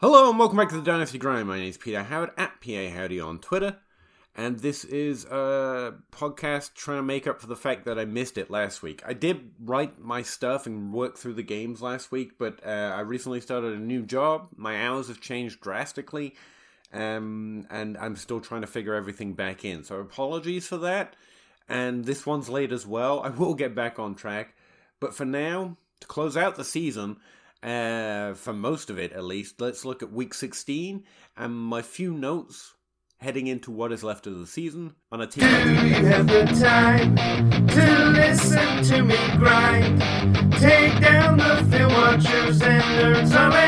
Hello 0.00 0.30
and 0.30 0.38
welcome 0.38 0.56
back 0.56 0.68
to 0.68 0.76
the 0.76 0.82
Dynasty 0.82 1.18
Grind. 1.18 1.48
My 1.48 1.58
name 1.58 1.70
is 1.70 1.76
Peter 1.76 2.04
Howard 2.04 2.30
at 2.36 2.60
PA 2.60 2.88
Howdy 2.88 3.18
on 3.18 3.40
Twitter. 3.40 3.78
And 4.36 4.60
this 4.60 4.84
is 4.84 5.24
a 5.24 5.94
podcast 6.12 6.74
trying 6.74 6.98
to 6.98 7.02
make 7.02 7.26
up 7.26 7.40
for 7.40 7.48
the 7.48 7.56
fact 7.56 7.84
that 7.86 7.98
I 7.98 8.04
missed 8.04 8.38
it 8.38 8.48
last 8.48 8.80
week. 8.80 9.02
I 9.04 9.12
did 9.12 9.50
write 9.58 9.98
my 9.98 10.22
stuff 10.22 10.66
and 10.66 10.92
work 10.92 11.18
through 11.18 11.34
the 11.34 11.42
games 11.42 11.82
last 11.82 12.12
week, 12.12 12.38
but 12.38 12.64
uh, 12.64 12.94
I 12.94 13.00
recently 13.00 13.40
started 13.40 13.72
a 13.72 13.80
new 13.80 14.04
job. 14.04 14.50
My 14.54 14.86
hours 14.86 15.08
have 15.08 15.20
changed 15.20 15.60
drastically, 15.62 16.36
um, 16.92 17.66
and 17.68 17.98
I'm 17.98 18.14
still 18.14 18.40
trying 18.40 18.60
to 18.60 18.68
figure 18.68 18.94
everything 18.94 19.32
back 19.32 19.64
in. 19.64 19.82
So 19.82 19.96
apologies 19.96 20.68
for 20.68 20.76
that. 20.76 21.16
And 21.68 22.04
this 22.04 22.24
one's 22.24 22.48
late 22.48 22.70
as 22.70 22.86
well. 22.86 23.20
I 23.24 23.30
will 23.30 23.54
get 23.54 23.74
back 23.74 23.98
on 23.98 24.14
track. 24.14 24.54
But 25.00 25.12
for 25.12 25.24
now, 25.24 25.76
to 25.98 26.06
close 26.06 26.36
out 26.36 26.54
the 26.54 26.62
season, 26.62 27.16
uh, 27.62 28.34
for 28.34 28.52
most 28.52 28.90
of 28.90 28.98
it 28.98 29.12
at 29.12 29.24
least. 29.24 29.60
Let's 29.60 29.84
look 29.84 30.02
at 30.02 30.12
week 30.12 30.34
16 30.34 31.04
and 31.36 31.54
my 31.54 31.82
few 31.82 32.12
notes 32.12 32.74
heading 33.20 33.48
into 33.48 33.70
what 33.70 33.92
is 33.92 34.04
left 34.04 34.26
of 34.26 34.38
the 34.38 34.46
season 34.46 34.94
on 35.10 35.20
a 35.20 35.26
team. 35.26 35.42
Do 35.42 35.86
you 35.86 36.06
have 36.06 36.26
the 36.26 36.44
time 36.60 37.16
to 37.68 38.04
listen 38.10 38.84
to 38.84 39.02
me 39.02 39.16
grind? 39.36 40.00
Take 40.52 41.00
down 41.00 41.38
the 41.38 41.66
film 41.70 41.92
watchers 41.92 42.62
and 42.62 43.14
once. 43.14 43.32
For 43.32 43.67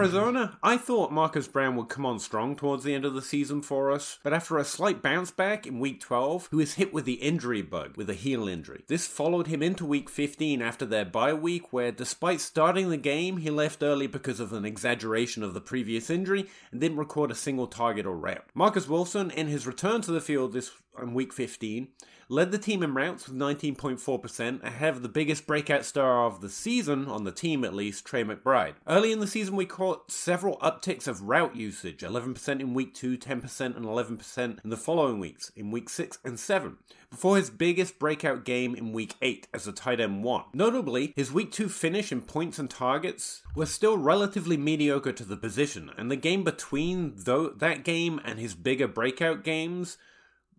Arizona, 0.00 0.56
I 0.62 0.78
thought 0.78 1.12
Marquise 1.12 1.46
Brown 1.46 1.76
would 1.76 1.90
come 1.90 2.06
on 2.06 2.18
strong 2.20 2.56
towards 2.56 2.84
the 2.84 2.94
end 2.94 3.04
of 3.04 3.12
the 3.12 3.20
season 3.20 3.60
for 3.60 3.92
us, 3.92 4.18
but 4.22 4.32
after 4.32 4.56
a 4.56 4.64
slight 4.64 5.02
bounce 5.02 5.30
back 5.30 5.66
in 5.66 5.78
week 5.78 6.00
12, 6.00 6.48
he 6.50 6.56
was 6.56 6.74
hit 6.74 6.94
with 6.94 7.04
the 7.04 7.16
injury 7.16 7.60
bug, 7.60 7.98
with 7.98 8.08
a 8.08 8.14
heel 8.14 8.48
injury. 8.48 8.82
This 8.86 9.06
followed 9.06 9.48
him 9.48 9.62
into 9.62 9.84
week 9.84 10.08
15 10.08 10.62
after 10.62 10.86
their 10.86 11.04
bye 11.04 11.34
week, 11.34 11.70
where 11.70 11.92
despite 11.92 12.40
starting 12.40 12.88
the 12.88 12.96
game, 12.96 13.36
he 13.36 13.50
left 13.50 13.82
early 13.82 14.06
because 14.06 14.40
of 14.40 14.54
an 14.54 14.64
exaggeration 14.64 15.42
of 15.42 15.52
the 15.52 15.60
previous 15.60 16.08
injury 16.08 16.46
and 16.72 16.80
didn't 16.80 16.96
record 16.96 17.30
a 17.30 17.34
single 17.34 17.66
target 17.66 18.06
or 18.06 18.16
route. 18.16 18.46
Marcus 18.54 18.88
Wilson, 18.88 19.30
in 19.30 19.48
his 19.48 19.66
return 19.66 20.00
to 20.00 20.12
the 20.12 20.22
field 20.22 20.54
this 20.54 20.70
in 20.98 21.12
week 21.12 21.34
15, 21.34 21.88
led 22.30 22.52
the 22.52 22.58
team 22.58 22.80
in 22.84 22.94
routes 22.94 23.26
with 23.26 23.36
19.4%, 23.36 24.62
ahead 24.62 24.94
of 24.94 25.02
the 25.02 25.08
biggest 25.08 25.48
breakout 25.48 25.84
star 25.84 26.26
of 26.26 26.40
the 26.40 26.48
season, 26.48 27.08
on 27.08 27.24
the 27.24 27.32
team 27.32 27.64
at 27.64 27.74
least, 27.74 28.04
Trey 28.04 28.22
McBride. 28.22 28.74
Early 28.86 29.10
in 29.10 29.18
the 29.18 29.26
season, 29.26 29.56
we 29.56 29.66
caught 29.66 30.12
several 30.12 30.56
upticks 30.58 31.08
of 31.08 31.22
route 31.22 31.56
usage 31.56 32.02
11% 32.02 32.60
in 32.60 32.72
week 32.72 32.94
2, 32.94 33.18
10%, 33.18 33.76
and 33.76 33.84
11% 33.84 34.64
in 34.64 34.70
the 34.70 34.76
following 34.76 35.18
weeks, 35.18 35.50
in 35.56 35.72
week 35.72 35.88
6 35.88 36.18
and 36.24 36.38
7, 36.38 36.76
before 37.10 37.36
his 37.36 37.50
biggest 37.50 37.98
breakout 37.98 38.44
game 38.44 38.76
in 38.76 38.92
week 38.92 39.16
8 39.20 39.48
as 39.52 39.66
a 39.66 39.72
tight 39.72 39.98
end 39.98 40.22
1. 40.22 40.44
Notably, 40.54 41.12
his 41.16 41.32
week 41.32 41.50
2 41.50 41.68
finish 41.68 42.12
in 42.12 42.20
points 42.20 42.60
and 42.60 42.70
targets 42.70 43.42
was 43.56 43.72
still 43.72 43.98
relatively 43.98 44.56
mediocre 44.56 45.12
to 45.12 45.24
the 45.24 45.36
position, 45.36 45.90
and 45.98 46.08
the 46.08 46.16
game 46.16 46.44
between 46.44 47.16
th- 47.16 47.54
that 47.56 47.82
game 47.82 48.20
and 48.24 48.38
his 48.38 48.54
bigger 48.54 48.86
breakout 48.86 49.42
games 49.42 49.98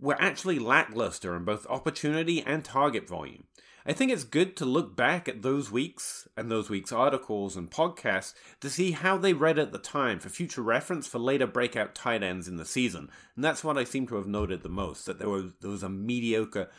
were 0.02 0.20
actually 0.20 0.60
lackluster 0.60 1.36
in 1.36 1.46
both 1.46 1.68
opportunity 1.68 2.42
and 2.42 2.66
target 2.66 3.08
volume. 3.08 3.46
I 3.86 3.94
think 3.94 4.12
it's 4.12 4.24
good 4.24 4.56
to 4.58 4.66
look 4.66 4.96
back 4.96 5.28
at 5.28 5.42
those 5.42 5.72
weeks 5.72 6.28
and 6.38 6.52
those 6.52 6.70
weeks' 6.70 6.92
articles 6.92 7.56
and 7.56 7.72
podcasts 7.72 8.34
to 8.60 8.70
see 8.70 8.92
how 8.92 9.18
they 9.18 9.34
read 9.34 9.58
at 9.58 9.72
the 9.72 9.80
time 9.80 10.20
for 10.20 10.30
future 10.30 10.62
reference 10.62 11.08
for 11.08 11.18
later 11.18 11.48
breakout 11.48 11.96
tight 11.96 12.22
ends 12.22 12.48
in 12.48 12.58
the 12.58 12.66
season. 12.66 13.10
And 13.36 13.44
that's 13.44 13.64
what 13.64 13.78
I 13.78 13.84
seem 13.84 14.06
to 14.08 14.16
have 14.16 14.28
noted 14.28 14.62
the 14.62 14.70
most 14.70 15.06
that 15.06 15.18
there 15.18 15.30
was, 15.30 15.54
there 15.62 15.72
was 15.72 15.82
a 15.84 15.90
mediocre 15.90 16.70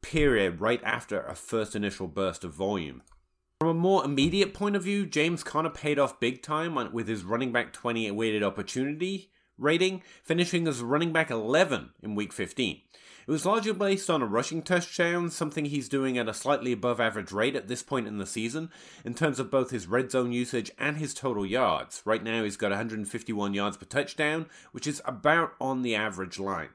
period 0.00 0.60
right 0.60 0.80
after 0.84 1.20
a 1.20 1.34
first 1.34 1.76
initial 1.76 2.06
burst 2.06 2.44
of 2.44 2.54
volume. 2.54 3.02
From 3.60 3.68
a 3.68 3.74
more 3.74 4.02
immediate 4.02 4.54
point 4.54 4.76
of 4.76 4.84
view, 4.84 5.04
James 5.04 5.44
Conner 5.44 5.68
paid 5.68 5.98
off 5.98 6.18
big 6.18 6.42
time 6.42 6.92
with 6.92 7.08
his 7.08 7.24
running 7.24 7.52
back 7.52 7.74
20 7.74 8.10
weighted 8.12 8.42
opportunity 8.42 9.30
rating, 9.60 10.02
finishing 10.22 10.66
as 10.66 10.82
running 10.82 11.12
back 11.12 11.30
11 11.30 11.90
in 12.02 12.14
week 12.14 12.32
15. 12.32 12.80
It 13.26 13.30
was 13.30 13.46
largely 13.46 13.72
based 13.72 14.10
on 14.10 14.22
a 14.22 14.26
rushing 14.26 14.62
touchdown, 14.62 15.30
something 15.30 15.66
he's 15.66 15.88
doing 15.88 16.18
at 16.18 16.28
a 16.28 16.34
slightly 16.34 16.72
above 16.72 16.98
average 17.00 17.30
rate 17.30 17.54
at 17.54 17.68
this 17.68 17.82
point 17.82 18.08
in 18.08 18.18
the 18.18 18.26
season, 18.26 18.70
in 19.04 19.14
terms 19.14 19.38
of 19.38 19.50
both 19.50 19.70
his 19.70 19.86
red 19.86 20.10
zone 20.10 20.32
usage 20.32 20.70
and 20.78 20.96
his 20.96 21.14
total 21.14 21.46
yards. 21.46 22.02
Right 22.04 22.24
now, 22.24 22.42
he's 22.42 22.56
got 22.56 22.70
151 22.70 23.54
yards 23.54 23.76
per 23.76 23.84
touchdown, 23.84 24.46
which 24.72 24.86
is 24.86 25.02
about 25.04 25.52
on 25.60 25.82
the 25.82 25.94
average 25.94 26.38
line. 26.40 26.70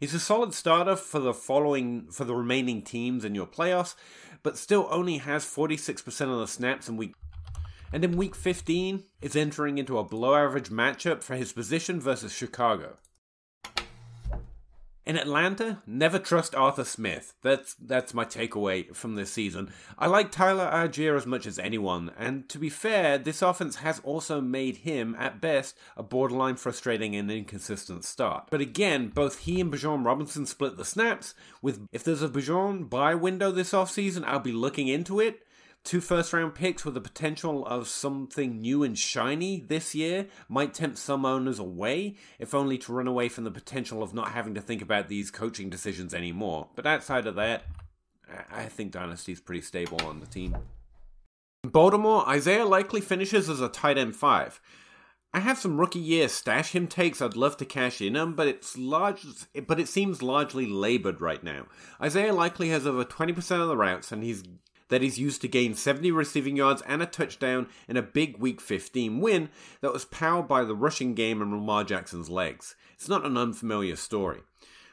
He's 0.00 0.14
a 0.14 0.18
solid 0.20 0.54
starter 0.54 0.96
for 0.96 1.18
the 1.20 1.34
following 1.34 2.06
for 2.10 2.24
the 2.24 2.34
remaining 2.34 2.82
teams 2.82 3.24
in 3.24 3.34
your 3.34 3.46
playoffs, 3.46 3.94
but 4.42 4.56
still 4.56 4.88
only 4.90 5.18
has 5.18 5.44
46% 5.44 6.32
of 6.32 6.38
the 6.38 6.48
snaps 6.48 6.88
in 6.88 6.96
week 6.96 7.14
and 7.92 8.04
in 8.04 8.16
week 8.16 8.34
15 8.34 9.04
is 9.20 9.36
entering 9.36 9.78
into 9.78 9.98
a 9.98 10.04
below 10.04 10.34
average 10.34 10.70
matchup 10.70 11.22
for 11.22 11.36
his 11.36 11.52
position 11.52 12.00
versus 12.00 12.32
Chicago. 12.32 12.96
In 15.04 15.16
Atlanta, 15.16 15.82
never 15.84 16.20
trust 16.20 16.54
Arthur 16.54 16.84
Smith. 16.84 17.34
That's 17.42 17.74
that's 17.74 18.14
my 18.14 18.24
takeaway 18.24 18.94
from 18.94 19.16
this 19.16 19.32
season. 19.32 19.72
I 19.98 20.06
like 20.06 20.30
Tyler 20.30 20.70
Allgeier 20.72 21.16
as 21.16 21.26
much 21.26 21.44
as 21.44 21.58
anyone, 21.58 22.12
and 22.16 22.48
to 22.48 22.56
be 22.56 22.68
fair, 22.68 23.18
this 23.18 23.42
offense 23.42 23.76
has 23.76 23.98
also 24.04 24.40
made 24.40 24.78
him, 24.78 25.16
at 25.18 25.40
best, 25.40 25.76
a 25.96 26.04
borderline 26.04 26.54
frustrating 26.54 27.16
and 27.16 27.28
inconsistent 27.32 28.04
start. 28.04 28.46
But 28.48 28.60
again, 28.60 29.08
both 29.08 29.40
he 29.40 29.60
and 29.60 29.72
Bijan 29.72 30.04
Robinson 30.04 30.46
split 30.46 30.76
the 30.76 30.84
snaps. 30.84 31.34
With 31.60 31.88
if 31.90 32.04
there's 32.04 32.22
a 32.22 32.28
Bijan 32.28 32.88
buy 32.88 33.16
window 33.16 33.50
this 33.50 33.72
offseason, 33.72 34.22
I'll 34.24 34.38
be 34.38 34.52
looking 34.52 34.86
into 34.86 35.18
it 35.18 35.42
two 35.84 36.00
first 36.00 36.32
round 36.32 36.54
picks 36.54 36.84
with 36.84 36.94
the 36.94 37.00
potential 37.00 37.66
of 37.66 37.88
something 37.88 38.60
new 38.60 38.82
and 38.82 38.98
shiny 38.98 39.60
this 39.60 39.94
year 39.94 40.26
might 40.48 40.74
tempt 40.74 40.98
some 40.98 41.24
owners 41.24 41.58
away, 41.58 42.16
if 42.38 42.54
only 42.54 42.78
to 42.78 42.92
run 42.92 43.08
away 43.08 43.28
from 43.28 43.44
the 43.44 43.50
potential 43.50 44.02
of 44.02 44.14
not 44.14 44.32
having 44.32 44.54
to 44.54 44.60
think 44.60 44.82
about 44.82 45.08
these 45.08 45.30
coaching 45.30 45.68
decisions 45.68 46.14
anymore. 46.14 46.68
But 46.74 46.86
outside 46.86 47.26
of 47.26 47.34
that, 47.36 47.64
I 48.50 48.66
think 48.66 48.92
Dynasty's 48.92 49.40
pretty 49.40 49.62
stable 49.62 50.00
on 50.06 50.20
the 50.20 50.26
team. 50.26 50.56
Baltimore, 51.64 52.28
Isaiah 52.28 52.64
Likely 52.64 53.00
finishes 53.00 53.48
as 53.48 53.60
a 53.60 53.68
tight 53.68 53.98
end 53.98 54.16
5. 54.16 54.60
I 55.34 55.40
have 55.40 55.58
some 55.58 55.80
rookie 55.80 55.98
year 55.98 56.28
stash 56.28 56.72
him 56.72 56.86
takes 56.86 57.22
I'd 57.22 57.36
love 57.36 57.56
to 57.56 57.64
cash 57.64 58.02
in 58.02 58.16
on, 58.16 58.34
but 58.34 58.46
it's 58.46 58.76
large 58.76 59.24
but 59.66 59.80
it 59.80 59.88
seems 59.88 60.22
largely 60.22 60.66
labored 60.66 61.22
right 61.22 61.42
now. 61.42 61.66
Isaiah 62.02 62.34
Likely 62.34 62.68
has 62.68 62.86
over 62.86 63.04
20% 63.04 63.62
of 63.62 63.68
the 63.68 63.76
routes 63.76 64.12
and 64.12 64.22
he's 64.22 64.42
that 64.92 65.00
he's 65.00 65.18
used 65.18 65.40
to 65.40 65.48
gain 65.48 65.74
70 65.74 66.10
receiving 66.10 66.54
yards 66.54 66.82
and 66.82 67.02
a 67.02 67.06
touchdown 67.06 67.66
in 67.88 67.96
a 67.96 68.02
big 68.02 68.36
Week 68.36 68.60
15 68.60 69.20
win 69.20 69.48
that 69.80 69.90
was 69.90 70.04
powered 70.04 70.46
by 70.46 70.64
the 70.64 70.76
rushing 70.76 71.14
game 71.14 71.40
and 71.40 71.50
Lamar 71.50 71.82
Jackson's 71.82 72.28
legs. 72.28 72.76
It's 72.92 73.08
not 73.08 73.24
an 73.24 73.38
unfamiliar 73.38 73.96
story. 73.96 74.40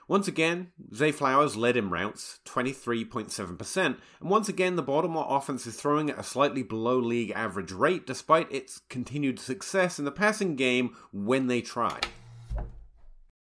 Once 0.07 0.25
again, 0.25 0.71
Zay 0.95 1.11
Flowers 1.11 1.57
led 1.57 1.75
in 1.75 1.89
routes, 1.89 2.39
23.7%, 2.45 3.85
and 3.85 3.97
once 4.21 4.47
again 4.47 4.77
the 4.77 4.81
Baltimore 4.81 5.27
offense 5.27 5.67
is 5.67 5.75
throwing 5.75 6.09
at 6.09 6.17
a 6.17 6.23
slightly 6.23 6.63
below 6.63 6.97
league 6.97 7.31
average 7.35 7.73
rate 7.73 8.07
despite 8.07 8.49
its 8.49 8.79
continued 8.87 9.37
success 9.37 9.99
in 9.99 10.05
the 10.05 10.11
passing 10.11 10.55
game 10.55 10.95
when 11.11 11.47
they 11.47 11.59
try. 11.59 11.99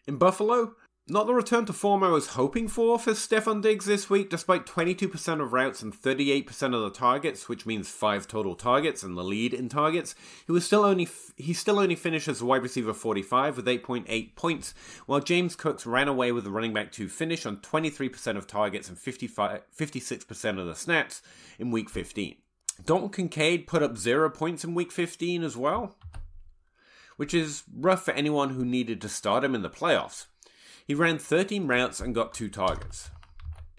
In 0.07 0.19
Buffalo, 0.19 0.77
not 1.07 1.27
the 1.27 1.35
return 1.35 1.67
to 1.67 1.73
form 1.75 2.03
I 2.03 2.09
was 2.09 2.29
hoping 2.29 2.67
for 2.67 2.99
for 2.99 3.13
Stefon 3.13 3.61
Diggs 3.61 3.85
this 3.85 4.09
week, 4.09 4.31
despite 4.31 4.65
22% 4.65 5.43
of 5.43 5.53
routes 5.53 5.83
and 5.83 5.93
38% 5.93 6.75
of 6.75 6.81
the 6.81 6.91
targets, 6.91 7.47
which 7.47 7.67
means 7.67 7.91
5 7.91 8.27
total 8.27 8.55
targets 8.55 9.03
and 9.03 9.17
the 9.17 9.23
lead 9.23 9.53
in 9.53 9.69
targets. 9.69 10.15
He 10.47 10.53
was 10.53 10.65
still 10.65 10.83
only 10.83 11.07
he 11.37 11.53
still 11.53 11.79
only 11.79 11.95
finished 11.95 12.29
as 12.29 12.43
wide 12.43 12.63
receiver 12.63 12.95
45 12.95 13.59
with 13.59 13.67
8.8 13.67 14.35
points, 14.35 14.73
while 15.05 15.21
James 15.21 15.57
Cooks 15.57 15.85
ran 15.85 16.09
away 16.09 16.33
with 16.33 16.45
the 16.45 16.51
running 16.51 16.73
back 16.73 16.91
2 16.91 17.09
finish 17.09 17.45
on 17.45 17.59
23% 17.59 18.39
of 18.39 18.47
targets 18.47 18.89
and 18.89 18.99
55, 18.99 19.61
56% 19.77 20.59
of 20.59 20.67
the 20.67 20.75
snaps 20.75 21.21
in 21.59 21.71
week 21.71 21.91
15. 21.91 22.37
Dalton 22.87 23.11
Kincaid 23.11 23.67
put 23.67 23.83
up 23.83 23.99
0 23.99 24.31
points 24.31 24.65
in 24.65 24.75
week 24.75 24.91
15 24.91 25.45
as 25.45 25.55
well, 25.55 25.97
which 27.17 27.35
is 27.35 27.63
rough 27.77 28.07
for 28.07 28.13
anyone 28.13 28.51
who 28.51 28.65
needed 28.65 29.03
to 29.03 29.09
start 29.11 29.45
him 29.45 29.55
in 29.55 29.61
the 29.61 29.69
playoffs. 29.69 30.27
He 30.87 30.95
ran 30.95 31.19
13 31.19 31.67
routes 31.67 32.01
and 32.01 32.15
got 32.15 32.35
two 32.35 32.51
targets. 32.51 33.11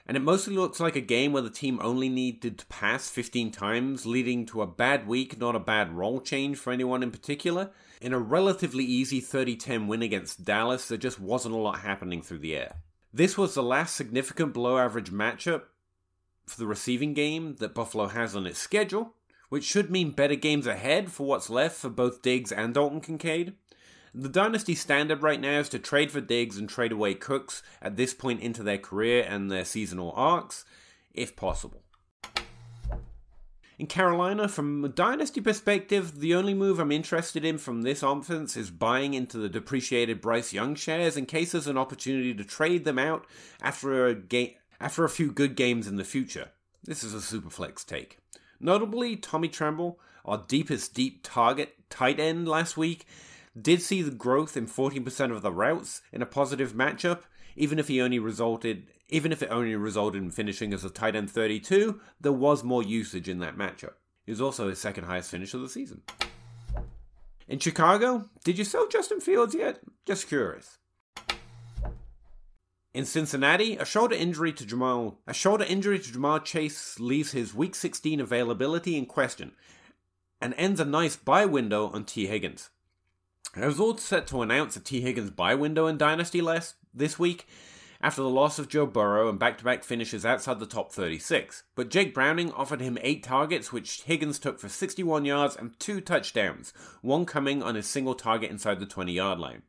And 0.08 0.18
it 0.18 0.24
mostly 0.24 0.56
looks 0.56 0.80
like 0.80 0.96
a 0.96 1.02
game 1.02 1.34
where 1.34 1.42
the 1.42 1.50
team 1.50 1.80
only 1.82 2.10
needed 2.10 2.58
to 2.60 2.66
pass 2.68 3.10
15 3.10 3.52
times, 3.52 4.06
leading 4.06 4.46
to 4.48 4.62
a 4.62 4.68
bad 4.68 5.08
week, 5.08 5.40
not 5.40 5.56
a 5.56 5.60
bad 5.60 5.94
role 5.94 6.20
change 6.20 6.58
for 6.58 6.72
anyone 6.74 7.04
in 7.04 7.12
particular. 7.12 7.72
In 8.02 8.14
a 8.14 8.20
relatively 8.20 8.84
easy 8.84 9.20
30 9.20 9.56
10 9.56 9.88
win 9.88 10.02
against 10.02 10.44
Dallas, 10.44 10.88
there 10.88 10.98
just 10.98 11.20
wasn't 11.20 11.56
a 11.56 11.60
lot 11.60 11.80
happening 11.80 12.22
through 12.22 12.40
the 12.40 12.56
air. 12.56 12.76
This 13.14 13.38
was 13.38 13.54
the 13.54 13.64
last 13.64 13.96
significant 13.96 14.54
below 14.54 14.78
average 14.78 15.12
matchup 15.12 15.64
for 16.46 16.60
the 16.60 16.68
receiving 16.68 17.14
game 17.14 17.56
that 17.60 17.74
Buffalo 17.74 18.08
has 18.08 18.36
on 18.36 18.46
its 18.46 18.60
schedule, 18.60 19.14
which 19.50 19.64
should 19.64 19.90
mean 19.90 20.12
better 20.12 20.36
games 20.36 20.68
ahead 20.68 21.12
for 21.12 21.26
what's 21.26 21.50
left 21.50 21.78
for 21.78 21.90
both 21.90 22.22
Diggs 22.22 22.52
and 22.52 22.74
Dalton 22.74 23.02
Kincaid. 23.02 23.54
The 24.18 24.30
dynasty 24.30 24.76
standard 24.76 25.22
right 25.24 25.42
now 25.42 25.60
is 25.60 25.68
to 25.70 25.80
trade 25.80 26.10
for 26.10 26.22
Diggs 26.22 26.58
and 26.58 26.70
trade 26.70 26.94
away 26.94 27.16
Cooks 27.16 27.62
at 27.82 27.98
this 27.98 28.14
point 28.14 28.40
into 28.40 28.64
their 28.64 28.78
career 28.78 29.26
and 29.28 29.52
their 29.52 29.66
seasonal 29.66 30.14
arcs, 30.16 30.64
if 31.14 31.36
possible. 31.36 31.84
In 33.78 33.88
Carolina, 33.88 34.48
from 34.48 34.86
a 34.86 34.88
dynasty 34.88 35.42
perspective, 35.42 36.22
the 36.22 36.34
only 36.34 36.54
move 36.54 36.80
I'm 36.80 36.94
interested 36.94 37.44
in 37.44 37.58
from 37.58 37.82
this 37.82 38.04
offense 38.04 38.56
is 38.56 38.72
buying 38.72 39.14
into 39.14 39.38
the 39.38 39.50
depreciated 39.50 40.22
Bryce 40.22 40.54
Young 40.54 40.76
shares 40.76 41.18
in 41.18 41.26
case 41.26 41.52
there's 41.52 41.68
an 41.68 41.78
opportunity 41.78 42.34
to 42.34 42.46
trade 42.46 42.86
them 42.86 42.98
out 42.98 43.26
after 43.62 44.08
a 44.08 44.16
game 44.16 44.52
after 44.80 45.04
a 45.04 45.10
few 45.10 45.30
good 45.30 45.58
games 45.58 45.88
in 45.88 45.98
the 45.98 46.06
future. 46.06 46.52
This 46.86 47.04
is 47.04 47.14
a 47.14 47.22
super 47.22 47.50
flex 47.50 47.84
take. 47.84 48.20
Notably, 48.62 49.18
Tommy 49.18 49.50
Tremble, 49.50 50.00
our 50.24 50.42
deepest 50.48 50.94
deep 50.94 51.20
target 51.22 51.76
tight 51.90 52.20
end 52.20 52.48
last 52.48 52.78
week, 52.78 53.06
did 53.60 53.82
see 53.82 54.02
the 54.02 54.12
growth 54.12 54.58
in 54.58 54.68
14% 54.68 55.32
of 55.32 55.42
the 55.42 55.52
routes 55.52 56.02
in 56.12 56.22
a 56.22 56.26
positive 56.26 56.74
matchup, 56.74 57.22
even 57.56 57.80
if 57.80 57.88
he 57.88 58.02
only 58.02 58.20
resulted 58.20 58.88
even 59.08 59.32
if 59.32 59.44
it 59.44 59.50
only 59.52 59.76
resulted 59.76 60.22
in 60.22 60.32
finishing 60.32 60.74
as 60.74 60.84
a 60.84 60.90
tight 60.90 61.16
end 61.16 61.30
32, 61.30 62.00
there 62.20 62.32
was 62.32 62.64
more 62.64 62.82
usage 62.82 63.30
in 63.30 63.38
that 63.40 63.56
matchup. 63.56 63.94
It 64.26 64.32
was 64.32 64.42
also 64.42 64.68
his 64.68 64.80
second 64.80 65.04
highest 65.04 65.30
finish 65.30 65.54
of 65.54 65.62
the 65.62 65.70
season. 65.70 66.02
In 67.48 67.60
Chicago, 67.60 68.26
did 68.44 68.58
you 68.58 68.64
sell 68.64 68.88
Justin 68.88 69.20
Fields 69.22 69.54
yet? 69.54 69.80
Just 70.08 70.28
curious. 70.28 70.80
In 72.96 73.06
Cincinnati, 73.06 73.76
a 73.76 73.86
shoulder 73.86 74.16
injury 74.16 74.54
to 74.54 74.66
Jamal 74.66 75.20
a 75.28 75.34
shoulder 75.34 75.66
injury 75.66 76.00
to 76.00 76.12
Ja'Marr 76.12 76.44
Chase 76.44 77.00
leaves 77.00 77.34
his 77.34 77.54
Week 77.54 77.76
16 77.76 78.20
availability 78.20 78.98
in 78.98 79.06
question, 79.06 79.52
and 80.42 80.56
ends 80.58 80.80
a 80.80 80.86
nice 80.86 81.16
buy 81.16 81.46
window 81.46 81.90
on 81.90 82.06
Tee 82.06 82.28
Higgins. 82.28 82.70
I 83.58 83.68
was 83.68 83.80
all 83.80 83.98
set 83.98 84.28
to 84.28 84.42
announce 84.42 84.76
a 84.76 84.82
Tee 84.82 85.00
Higgins 85.00 85.30
buy 85.30 85.56
window 85.56 85.88
in 85.88 85.98
Dynasty 85.98 86.42
last 86.42 86.76
this 86.94 87.18
week, 87.18 87.48
after 88.02 88.22
the 88.22 88.30
loss 88.30 88.60
of 88.60 88.68
Joe 88.68 88.86
Burrow 88.86 89.30
and 89.30 89.40
back 89.40 89.58
to 89.60 89.64
back 89.64 89.86
finishes 89.86 90.26
outside 90.26 90.60
the 90.60 90.66
top 90.66 90.92
36. 90.92 91.64
But 91.74 91.90
Jake 91.90 92.14
Browning 92.14 92.52
offered 92.52 92.82
him 92.82 92.98
eight 93.02 93.24
targets, 93.24 93.72
which 93.72 94.02
Higgins 94.02 94.40
took 94.40 94.60
for 94.60 94.68
61 94.68 95.24
yards 95.24 95.56
and 95.56 95.80
two 95.80 96.02
touchdowns, 96.02 96.74
one 97.02 97.26
coming 97.26 97.64
on 97.64 97.78
a 97.78 97.82
single 97.82 98.14
target 98.14 98.52
inside 98.52 98.82
the 98.82 98.86
20 98.86 99.14
yard 99.14 99.40
line. 99.40 99.62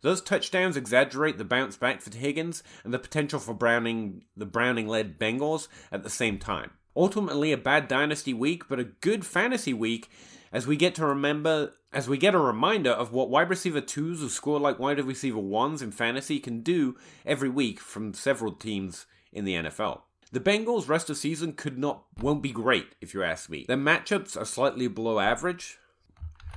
Those 0.00 0.22
touchdowns 0.22 0.76
exaggerate 0.76 1.36
the 1.36 1.44
bounce 1.44 1.76
back 1.76 2.00
for 2.00 2.16
Higgins 2.16 2.62
and 2.84 2.94
the 2.94 2.98
potential 2.98 3.38
for 3.38 3.52
Browning, 3.52 4.24
the 4.34 4.46
Browning 4.46 4.88
led 4.88 5.18
Bengals 5.18 5.68
at 5.92 6.02
the 6.02 6.10
same 6.10 6.38
time. 6.38 6.70
Ultimately, 6.96 7.52
a 7.52 7.58
bad 7.58 7.86
dynasty 7.86 8.32
week, 8.32 8.66
but 8.66 8.80
a 8.80 8.84
good 8.84 9.26
fantasy 9.26 9.74
week 9.74 10.08
as 10.52 10.66
we 10.66 10.76
get 10.76 10.94
to 10.94 11.04
remember 11.04 11.72
as 11.96 12.06
we 12.06 12.18
get 12.18 12.34
a 12.34 12.38
reminder 12.38 12.90
of 12.90 13.10
what 13.10 13.30
wide 13.30 13.48
receiver 13.48 13.80
twos 13.80 14.20
who 14.20 14.28
score 14.28 14.60
like 14.60 14.78
wide 14.78 15.02
receiver 15.02 15.38
ones 15.38 15.80
in 15.80 15.90
fantasy 15.90 16.38
can 16.38 16.60
do 16.60 16.94
every 17.24 17.48
week 17.48 17.80
from 17.80 18.12
several 18.12 18.52
teams 18.52 19.06
in 19.32 19.46
the 19.46 19.54
NFL. 19.54 20.02
The 20.30 20.38
Bengals' 20.38 20.90
rest 20.90 21.08
of 21.08 21.16
season 21.16 21.54
could 21.54 21.78
not 21.78 22.02
won't 22.20 22.42
be 22.42 22.52
great 22.52 22.88
if 23.00 23.14
you 23.14 23.22
ask 23.22 23.48
me. 23.48 23.64
Their 23.66 23.78
matchups 23.78 24.38
are 24.38 24.44
slightly 24.44 24.88
below 24.88 25.20
average 25.20 25.78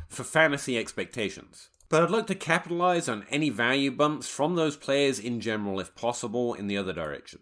for 0.09 0.25
fantasy 0.25 0.77
expectations. 0.77 1.69
But 1.87 2.03
I'd 2.03 2.11
like 2.11 2.27
to 2.27 2.35
capitalize 2.35 3.07
on 3.07 3.25
any 3.29 3.49
value 3.49 3.91
bumps 3.91 4.27
from 4.27 4.55
those 4.55 4.75
players 4.75 5.19
in 5.19 5.39
general 5.39 5.79
if 5.79 5.95
possible 5.95 6.53
in 6.53 6.67
the 6.67 6.75
other 6.75 6.91
direction. 6.91 7.39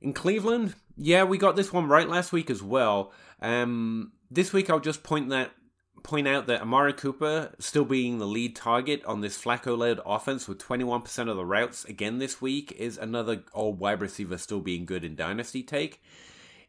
In 0.00 0.14
Cleveland, 0.14 0.76
yeah, 0.96 1.24
we 1.24 1.36
got 1.36 1.56
this 1.56 1.74
one 1.74 1.88
right 1.88 2.08
last 2.08 2.32
week 2.32 2.48
as 2.48 2.62
well. 2.62 3.12
Um, 3.42 4.12
this 4.30 4.54
week 4.54 4.70
I'll 4.70 4.80
just 4.80 5.02
point 5.02 5.28
that 5.28 5.50
point 6.02 6.26
out 6.26 6.46
that 6.46 6.62
Amari 6.62 6.92
Cooper 6.92 7.54
still 7.58 7.84
being 7.84 8.18
the 8.18 8.26
lead 8.26 8.56
target 8.56 9.04
on 9.04 9.20
this 9.20 9.40
Flacco 9.40 9.76
led 9.76 10.00
offense 10.04 10.48
with 10.48 10.58
21% 10.58 11.30
of 11.30 11.36
the 11.36 11.44
routes 11.44 11.84
again 11.84 12.18
this 12.18 12.40
week 12.40 12.72
is 12.72 12.98
another 12.98 13.42
old 13.54 13.78
wide 13.78 14.00
receiver 14.00 14.38
still 14.38 14.60
being 14.60 14.84
good 14.84 15.04
in 15.04 15.14
Dynasty 15.14 15.62
take. 15.62 16.02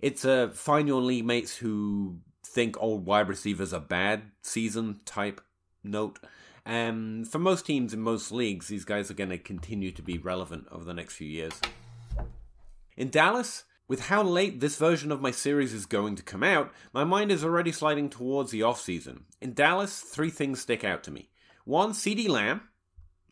It's 0.01 0.25
a 0.25 0.49
find 0.53 0.87
your 0.87 1.01
league 1.01 1.25
mates 1.25 1.57
who 1.57 2.17
think 2.45 2.75
old 2.79 3.05
wide 3.05 3.29
receivers 3.29 3.73
are 3.73 3.79
bad 3.79 4.23
season 4.41 4.99
type 5.05 5.41
note. 5.83 6.19
And 6.65 7.27
for 7.27 7.39
most 7.39 7.65
teams 7.65 7.93
in 7.93 8.01
most 8.01 8.31
leagues, 8.31 8.67
these 8.67 8.85
guys 8.85 9.11
are 9.11 9.15
going 9.15 9.29
to 9.31 9.37
continue 9.37 9.91
to 9.91 10.01
be 10.01 10.17
relevant 10.17 10.67
over 10.71 10.83
the 10.83 10.93
next 10.93 11.15
few 11.15 11.27
years. 11.27 11.59
In 12.95 13.09
Dallas, 13.09 13.63
with 13.87 14.01
how 14.01 14.23
late 14.23 14.59
this 14.59 14.77
version 14.77 15.11
of 15.11 15.21
my 15.21 15.31
series 15.31 15.73
is 15.73 15.85
going 15.85 16.15
to 16.15 16.23
come 16.23 16.43
out, 16.43 16.71
my 16.93 17.03
mind 17.03 17.31
is 17.31 17.43
already 17.43 17.71
sliding 17.71 18.09
towards 18.09 18.51
the 18.51 18.63
off-season. 18.63 19.25
In 19.41 19.53
Dallas, 19.53 19.99
three 19.99 20.29
things 20.29 20.61
stick 20.61 20.83
out 20.83 21.03
to 21.03 21.11
me. 21.11 21.29
One, 21.65 21.91
CeeDee 21.91 22.29
Lamb, 22.29 22.61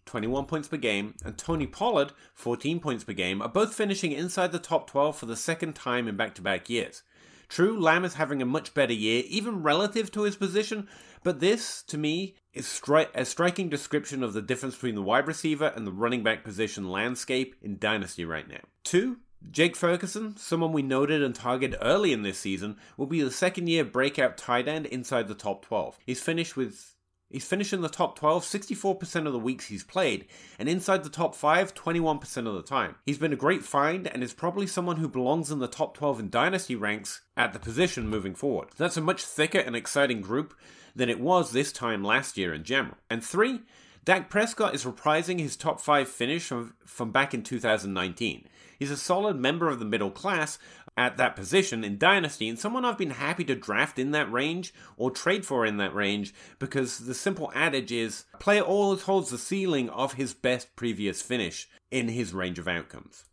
21 0.05 0.45
points 0.45 0.67
per 0.67 0.77
game, 0.77 1.15
and 1.23 1.37
Tony 1.37 1.67
Pollard, 1.67 2.11
14 2.33 2.79
points 2.79 3.03
per 3.03 3.13
game, 3.13 3.41
are 3.41 3.49
both 3.49 3.73
finishing 3.73 4.11
inside 4.11 4.51
the 4.51 4.59
top 4.59 4.89
12 4.89 5.15
for 5.17 5.25
the 5.25 5.35
second 5.35 5.73
time 5.73 6.07
in 6.07 6.17
back 6.17 6.35
to 6.35 6.41
back 6.41 6.69
years. 6.69 7.03
True, 7.47 7.77
Lamb 7.77 8.05
is 8.05 8.13
having 8.13 8.41
a 8.41 8.45
much 8.45 8.73
better 8.73 8.93
year, 8.93 9.23
even 9.27 9.61
relative 9.61 10.09
to 10.11 10.23
his 10.23 10.37
position, 10.37 10.87
but 11.21 11.41
this, 11.41 11.83
to 11.83 11.97
me, 11.97 12.35
is 12.53 12.65
stri- 12.65 13.09
a 13.13 13.25
striking 13.25 13.67
description 13.67 14.23
of 14.23 14.31
the 14.31 14.41
difference 14.41 14.75
between 14.75 14.95
the 14.95 15.01
wide 15.01 15.27
receiver 15.27 15.67
and 15.75 15.85
the 15.85 15.91
running 15.91 16.23
back 16.23 16.45
position 16.45 16.89
landscape 16.89 17.55
in 17.61 17.77
Dynasty 17.77 18.23
right 18.23 18.47
now. 18.47 18.61
Two, 18.85 19.17
Jake 19.49 19.75
Ferguson, 19.75 20.37
someone 20.37 20.71
we 20.71 20.81
noted 20.81 21.23
and 21.23 21.33
targeted 21.33 21.79
early 21.81 22.13
in 22.13 22.21
this 22.21 22.37
season, 22.37 22.77
will 22.95 23.07
be 23.07 23.21
the 23.21 23.31
second 23.31 23.67
year 23.67 23.83
breakout 23.83 24.37
tight 24.37 24.67
end 24.67 24.85
inside 24.85 25.27
the 25.27 25.33
top 25.33 25.65
12. 25.65 25.97
He's 26.05 26.21
finished 26.21 26.55
with 26.55 26.95
He's 27.31 27.45
finished 27.45 27.71
in 27.71 27.81
the 27.81 27.89
top 27.89 28.17
12 28.17 28.43
64% 28.43 29.25
of 29.25 29.31
the 29.31 29.39
weeks 29.39 29.67
he's 29.67 29.83
played, 29.83 30.27
and 30.59 30.67
inside 30.67 31.03
the 31.03 31.09
top 31.09 31.33
5 31.33 31.73
21% 31.73 32.47
of 32.47 32.55
the 32.55 32.61
time. 32.61 32.95
He's 33.05 33.17
been 33.17 33.33
a 33.33 33.37
great 33.37 33.63
find 33.63 34.05
and 34.07 34.21
is 34.21 34.33
probably 34.33 34.67
someone 34.67 34.97
who 34.97 35.07
belongs 35.07 35.49
in 35.49 35.59
the 35.59 35.67
top 35.67 35.95
12 35.95 36.19
in 36.19 36.29
dynasty 36.29 36.75
ranks 36.75 37.21
at 37.37 37.53
the 37.53 37.59
position 37.59 38.09
moving 38.09 38.35
forward. 38.35 38.69
That's 38.77 38.97
a 38.97 39.01
much 39.01 39.23
thicker 39.23 39.59
and 39.59 39.75
exciting 39.75 40.21
group 40.21 40.53
than 40.93 41.09
it 41.09 41.21
was 41.21 41.51
this 41.51 41.71
time 41.71 42.03
last 42.03 42.37
year 42.37 42.53
in 42.53 42.65
general. 42.65 42.97
And 43.09 43.23
3, 43.23 43.61
Dak 44.03 44.29
Prescott 44.29 44.75
is 44.75 44.83
reprising 44.83 45.39
his 45.39 45.55
top 45.55 45.79
5 45.79 46.09
finish 46.09 46.47
from, 46.47 46.73
from 46.85 47.11
back 47.11 47.33
in 47.33 47.43
2019. 47.43 48.47
He's 48.81 48.89
a 48.89 48.97
solid 48.97 49.37
member 49.37 49.69
of 49.69 49.77
the 49.77 49.85
middle 49.85 50.09
class 50.09 50.57
at 50.97 51.15
that 51.17 51.35
position 51.35 51.83
in 51.83 51.99
Dynasty, 51.99 52.49
and 52.49 52.57
someone 52.57 52.83
I've 52.83 52.97
been 52.97 53.11
happy 53.11 53.43
to 53.43 53.53
draft 53.53 53.99
in 53.99 54.09
that 54.09 54.31
range 54.31 54.73
or 54.97 55.11
trade 55.11 55.45
for 55.45 55.67
in 55.67 55.77
that 55.77 55.93
range 55.93 56.33
because 56.57 56.97
the 56.97 57.13
simple 57.13 57.51
adage 57.53 57.91
is 57.91 58.25
player 58.39 58.63
always 58.63 59.03
holds 59.03 59.29
the 59.29 59.37
ceiling 59.37 59.87
of 59.91 60.13
his 60.13 60.33
best 60.33 60.75
previous 60.75 61.21
finish 61.21 61.69
in 61.91 62.07
his 62.07 62.33
range 62.33 62.57
of 62.57 62.67
outcomes. 62.67 63.25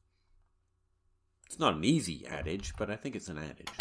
It's 1.47 1.59
not 1.59 1.77
an 1.77 1.85
easy 1.85 2.27
adage, 2.27 2.75
but 2.77 2.91
I 2.91 2.97
think 2.97 3.17
it's 3.17 3.29
an 3.29 3.39
adage. 3.39 3.73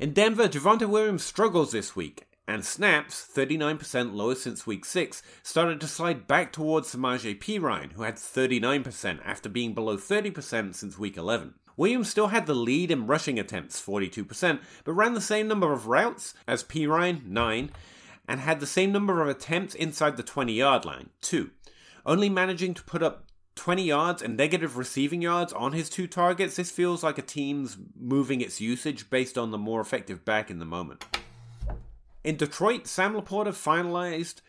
In 0.00 0.12
Denver, 0.12 0.48
Javonte 0.48 0.88
Williams 0.88 1.22
struggles 1.22 1.70
this 1.70 1.94
week, 1.94 2.26
and 2.50 2.64
snaps, 2.64 3.24
39% 3.32 4.12
lower 4.12 4.34
since 4.34 4.66
week 4.66 4.84
6, 4.84 5.22
started 5.40 5.80
to 5.80 5.86
slide 5.86 6.26
back 6.26 6.52
towards 6.52 6.92
Samaje 6.92 7.38
Perine, 7.38 7.92
who 7.92 8.02
had 8.02 8.16
39% 8.16 9.20
after 9.24 9.48
being 9.48 9.72
below 9.72 9.96
30% 9.96 10.74
since 10.74 10.98
week 10.98 11.16
11. 11.16 11.54
Williams 11.76 12.10
still 12.10 12.26
had 12.28 12.46
the 12.46 12.54
lead 12.54 12.90
in 12.90 13.06
rushing 13.06 13.38
attempts, 13.38 13.80
42%, 13.80 14.60
but 14.82 14.92
ran 14.92 15.14
the 15.14 15.20
same 15.20 15.46
number 15.46 15.72
of 15.72 15.86
routes 15.86 16.34
as 16.48 16.64
Perine, 16.64 17.24
9, 17.24 17.70
and 18.26 18.40
had 18.40 18.58
the 18.58 18.66
same 18.66 18.90
number 18.90 19.22
of 19.22 19.28
attempts 19.28 19.76
inside 19.76 20.16
the 20.16 20.22
20 20.24 20.52
yard 20.52 20.84
line, 20.84 21.10
2. 21.20 21.50
Only 22.04 22.28
managing 22.28 22.74
to 22.74 22.82
put 22.82 23.02
up 23.02 23.26
20 23.54 23.84
yards 23.84 24.22
and 24.22 24.36
negative 24.36 24.76
receiving 24.76 25.22
yards 25.22 25.52
on 25.52 25.72
his 25.72 25.88
two 25.88 26.08
targets, 26.08 26.56
this 26.56 26.72
feels 26.72 27.04
like 27.04 27.18
a 27.18 27.22
team's 27.22 27.78
moving 27.96 28.40
its 28.40 28.60
usage 28.60 29.08
based 29.08 29.38
on 29.38 29.52
the 29.52 29.58
more 29.58 29.80
effective 29.80 30.24
back 30.24 30.50
in 30.50 30.58
the 30.58 30.64
moment. 30.64 31.19
In 32.22 32.36
Detroit, 32.36 32.86
Sam 32.86 33.14
LaPorta 33.14 33.48
finalized, 33.48 34.42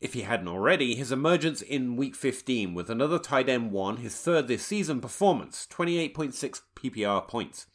if 0.00 0.14
he 0.14 0.22
hadn't 0.22 0.48
already, 0.48 0.94
his 0.94 1.12
emergence 1.12 1.60
in 1.60 1.96
Week 1.96 2.14
15 2.14 2.72
with 2.72 2.88
another 2.88 3.18
tight 3.18 3.50
end 3.50 3.70
one, 3.70 3.98
his 3.98 4.16
third 4.16 4.48
this 4.48 4.64
season 4.64 5.02
performance, 5.02 5.68
28.6 5.70 6.62
PPR 6.74 7.28
points. 7.28 7.66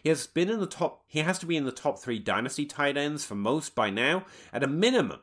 He 0.00 0.08
has 0.08 0.28
been 0.28 0.48
in 0.48 0.60
the 0.60 0.66
top. 0.66 1.02
He 1.08 1.20
has 1.20 1.40
to 1.40 1.46
be 1.46 1.56
in 1.56 1.64
the 1.64 1.72
top 1.72 1.98
three 1.98 2.20
dynasty 2.20 2.64
tight 2.64 2.96
ends 2.96 3.24
for 3.24 3.34
most 3.34 3.74
by 3.74 3.90
now, 3.90 4.26
at 4.52 4.62
a 4.62 4.68
minimum, 4.68 5.20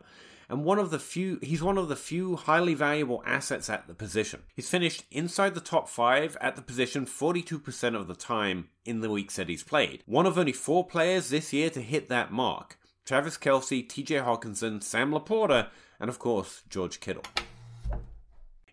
and 0.50 0.66
one 0.66 0.80
of 0.80 0.90
the 0.90 1.00
few. 1.00 1.40
He's 1.42 1.64
one 1.64 1.78
of 1.78 1.88
the 1.88 1.96
few 1.96 2.36
highly 2.36 2.74
valuable 2.74 3.24
assets 3.26 3.70
at 3.70 3.88
the 3.88 3.94
position. 3.94 4.44
He's 4.54 4.70
finished 4.70 5.06
inside 5.12 5.56
the 5.56 5.62
top 5.62 5.88
five 5.88 6.36
at 6.42 6.58
the 6.58 6.62
position 6.62 7.06
42% 7.06 7.96
of 7.96 8.08
the 8.08 8.16
time 8.16 8.68
in 8.84 9.00
the 9.00 9.10
weeks 9.10 9.38
that 9.38 9.48
he's 9.48 9.64
played. 9.64 10.04
One 10.06 10.26
of 10.26 10.38
only 10.38 10.54
four 10.54 10.86
players 10.86 11.30
this 11.30 11.54
year 11.54 11.70
to 11.70 11.82
hit 11.82 12.10
that 12.10 12.34
mark. 12.34 12.78
Travis 13.06 13.38
Kelce, 13.38 13.88
TJ 13.88 14.24
Hockenson, 14.24 14.84
Sam 14.84 15.12
LaPorta, 15.12 15.70
and 16.00 16.10
of 16.10 16.20
course, 16.20 16.64
George 16.70 17.00
Kittle. 17.00 17.24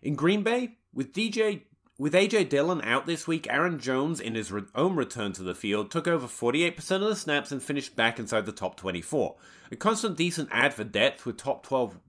In 0.01 0.15
Green 0.15 0.43
Bay, 0.43 0.77
with 0.93 1.13
DJ 1.13 1.61
with 1.99 2.13
AJ 2.13 2.49
Dillon 2.49 2.81
out 2.83 3.07
this 3.07 3.27
week, 3.27 3.47
Aaron 3.49 3.79
Jones, 3.79 4.19
in 4.19 4.35
his 4.35 4.53
own 4.75 4.95
return 4.95 5.33
to 5.33 5.41
the 5.41 5.55
field, 5.55 5.89
took 5.89 6.07
over 6.07 6.27
48% 6.27 6.77
of 6.91 7.01
the 7.01 7.15
snaps 7.15 7.51
and 7.51 7.61
finished 7.61 7.95
back 7.95 8.19
inside 8.19 8.45
the 8.45 8.51
top 8.51 8.77
24. 8.77 9.35
A 9.71 9.75
constant 9.75 10.15
decent 10.15 10.49
add 10.51 10.75
for 10.75 10.83
depth 10.83 11.25
with 11.25 11.37
top 11.37 11.65
12 11.65 11.99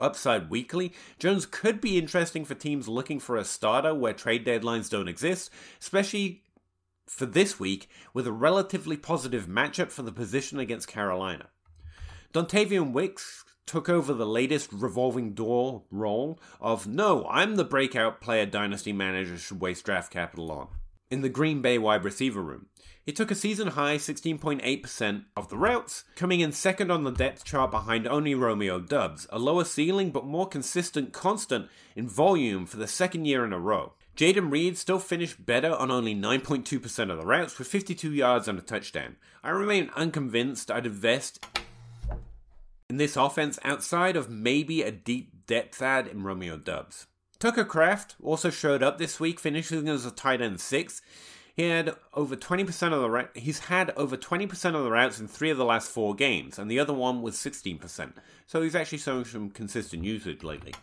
upside 0.00 0.50
weekly, 0.50 0.92
Jones 1.18 1.46
could 1.46 1.80
be 1.80 1.98
interesting 1.98 2.44
for 2.44 2.54
teams 2.54 2.88
looking 2.88 3.20
for 3.20 3.36
a 3.36 3.44
starter 3.44 3.94
where 3.94 4.12
trade 4.12 4.44
deadlines 4.44 4.90
don't 4.90 5.08
exist, 5.08 5.50
especially 5.80 6.42
for 7.06 7.26
this 7.26 7.58
week 7.58 7.88
with 8.12 8.26
a 8.26 8.32
relatively 8.32 8.96
positive 8.96 9.46
matchup 9.46 9.90
for 9.90 10.02
the 10.02 10.12
position 10.12 10.58
against 10.58 10.88
Carolina. 10.88 11.48
Dontayvion 12.34 12.92
Wicks 12.92 13.44
took 13.64 13.88
over 13.88 14.12
the 14.12 14.26
latest 14.26 14.70
revolving 14.70 15.32
door 15.32 15.84
role 15.90 16.38
of 16.60 16.86
no, 16.86 17.26
I'm 17.26 17.56
the 17.56 17.64
breakout 17.64 18.20
player 18.20 18.44
dynasty 18.44 18.92
managers 18.92 19.40
should 19.40 19.62
waste 19.62 19.86
draft 19.86 20.12
capital 20.12 20.52
on. 20.52 20.68
In 21.10 21.22
the 21.22 21.30
Green 21.30 21.62
Bay 21.62 21.78
wide 21.78 22.04
receiver 22.04 22.42
room, 22.42 22.66
he 23.02 23.12
took 23.12 23.30
a 23.30 23.34
season 23.34 23.68
high 23.68 23.96
16.8% 23.96 25.24
of 25.38 25.48
the 25.48 25.56
routes, 25.56 26.04
coming 26.16 26.40
in 26.40 26.52
second 26.52 26.90
on 26.90 27.04
the 27.04 27.10
depth 27.10 27.46
chart 27.46 27.70
behind 27.70 28.06
only 28.06 28.34
Romeo 28.34 28.78
Doubs, 28.78 29.26
a 29.30 29.38
lower 29.38 29.64
ceiling 29.64 30.10
but 30.10 30.26
more 30.26 30.46
consistent 30.46 31.14
constant 31.14 31.70
in 31.96 32.06
volume 32.06 32.66
for 32.66 32.76
the 32.76 32.86
second 32.86 33.24
year 33.24 33.42
in 33.42 33.54
a 33.54 33.58
row. 33.58 33.94
Jayden 34.16 34.50
Reed 34.50 34.76
still 34.76 34.98
finished 34.98 35.46
better 35.46 35.72
on 35.72 35.90
only 35.90 36.14
9.2% 36.14 37.10
of 37.10 37.16
the 37.16 37.24
routes 37.24 37.58
with 37.58 37.68
52 37.68 38.12
yards 38.12 38.48
and 38.48 38.58
a 38.58 38.62
touchdown. 38.62 39.16
I 39.42 39.48
remain 39.48 39.90
unconvinced 39.96 40.70
I'd 40.70 40.84
invest 40.84 41.46
in 42.88 42.96
this 42.96 43.16
offense 43.16 43.58
outside 43.64 44.16
of 44.16 44.30
maybe 44.30 44.82
a 44.82 44.90
deep 44.90 45.46
depth 45.46 45.82
add 45.82 46.06
in 46.06 46.22
Romeo 46.22 46.56
Doubs. 46.56 47.06
Tucker 47.38 47.64
Kraft 47.64 48.16
also 48.22 48.50
showed 48.50 48.82
up 48.82 48.98
this 48.98 49.20
week, 49.20 49.38
finishing 49.38 49.88
as 49.88 50.06
a 50.06 50.10
tight 50.10 50.40
end 50.40 50.60
six. 50.60 51.02
He 51.54 51.64
had 51.64 51.94
over 52.14 52.36
20% 52.36 52.92
of 52.92 53.00
the 53.00 53.10
ra- 53.10 53.28
he's 53.34 53.58
had 53.60 53.90
over 53.96 54.16
20% 54.16 54.76
of 54.76 54.84
the 54.84 54.90
routes 54.90 55.18
in 55.18 55.26
3 55.26 55.50
of 55.50 55.58
the 55.58 55.64
last 55.64 55.90
4 55.90 56.14
games 56.14 56.58
and 56.58 56.70
the 56.70 56.78
other 56.78 56.94
one 56.94 57.20
was 57.20 57.34
16%. 57.34 58.12
So 58.46 58.62
he's 58.62 58.76
actually 58.76 58.98
showing 58.98 59.24
some 59.24 59.50
consistent 59.50 60.04
usage 60.04 60.44
lately. 60.44 60.74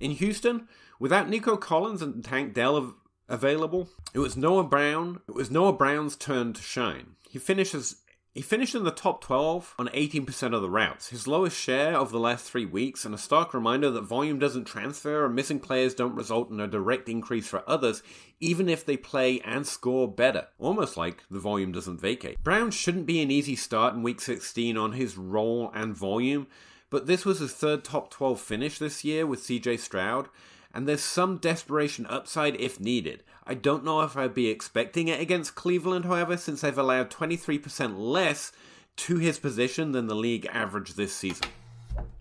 In 0.00 0.10
Houston, 0.10 0.68
without 0.98 1.28
Nico 1.28 1.56
Collins 1.56 2.02
and 2.02 2.24
Tank 2.24 2.54
Dell 2.54 2.76
av- 2.76 2.94
available, 3.28 3.88
it 4.12 4.18
was 4.18 4.36
Noah 4.36 4.64
Brown, 4.64 5.20
it 5.28 5.34
was 5.34 5.50
Noah 5.50 5.72
Brown's 5.72 6.16
turn 6.16 6.52
to 6.54 6.62
shine. 6.62 7.14
He 7.28 7.38
finishes 7.38 7.96
he 8.34 8.42
finished 8.42 8.74
in 8.74 8.82
the 8.82 8.90
top 8.90 9.20
12 9.20 9.76
on 9.78 9.86
18% 9.90 10.54
of 10.54 10.60
the 10.60 10.68
routes, 10.68 11.10
his 11.10 11.28
lowest 11.28 11.56
share 11.56 11.96
of 11.96 12.10
the 12.10 12.18
last 12.18 12.44
three 12.44 12.66
weeks, 12.66 13.04
and 13.04 13.14
a 13.14 13.18
stark 13.18 13.54
reminder 13.54 13.92
that 13.92 14.02
volume 14.02 14.40
doesn't 14.40 14.64
transfer 14.64 15.24
and 15.24 15.36
missing 15.36 15.60
players 15.60 15.94
don't 15.94 16.16
result 16.16 16.50
in 16.50 16.58
a 16.58 16.66
direct 16.66 17.08
increase 17.08 17.46
for 17.46 17.62
others, 17.68 18.02
even 18.40 18.68
if 18.68 18.84
they 18.84 18.96
play 18.96 19.38
and 19.42 19.68
score 19.68 20.08
better. 20.08 20.48
Almost 20.58 20.96
like 20.96 21.22
the 21.30 21.38
volume 21.38 21.70
doesn't 21.70 22.00
vacate. 22.00 22.42
Brown 22.42 22.72
shouldn't 22.72 23.06
be 23.06 23.22
an 23.22 23.30
easy 23.30 23.54
start 23.54 23.94
in 23.94 24.02
week 24.02 24.20
16 24.20 24.76
on 24.76 24.94
his 24.94 25.16
role 25.16 25.70
and 25.72 25.96
volume, 25.96 26.48
but 26.90 27.06
this 27.06 27.24
was 27.24 27.38
his 27.38 27.52
third 27.52 27.84
top 27.84 28.10
12 28.10 28.40
finish 28.40 28.80
this 28.80 29.04
year 29.04 29.28
with 29.28 29.42
CJ 29.42 29.78
Stroud, 29.78 30.28
and 30.74 30.88
there's 30.88 31.02
some 31.02 31.38
desperation 31.38 32.04
upside 32.06 32.56
if 32.60 32.80
needed. 32.80 33.22
I 33.46 33.54
don't 33.54 33.84
know 33.84 34.02
if 34.02 34.16
I'd 34.16 34.34
be 34.34 34.48
expecting 34.48 35.08
it 35.08 35.20
against 35.20 35.54
Cleveland, 35.54 36.04
however, 36.04 36.36
since 36.36 36.62
they've 36.62 36.76
allowed 36.76 37.10
23% 37.10 37.94
less 37.96 38.52
to 38.96 39.18
his 39.18 39.38
position 39.38 39.92
than 39.92 40.08
the 40.08 40.14
league 40.14 40.46
average 40.52 40.94
this 40.94 41.14
season. 41.14 41.48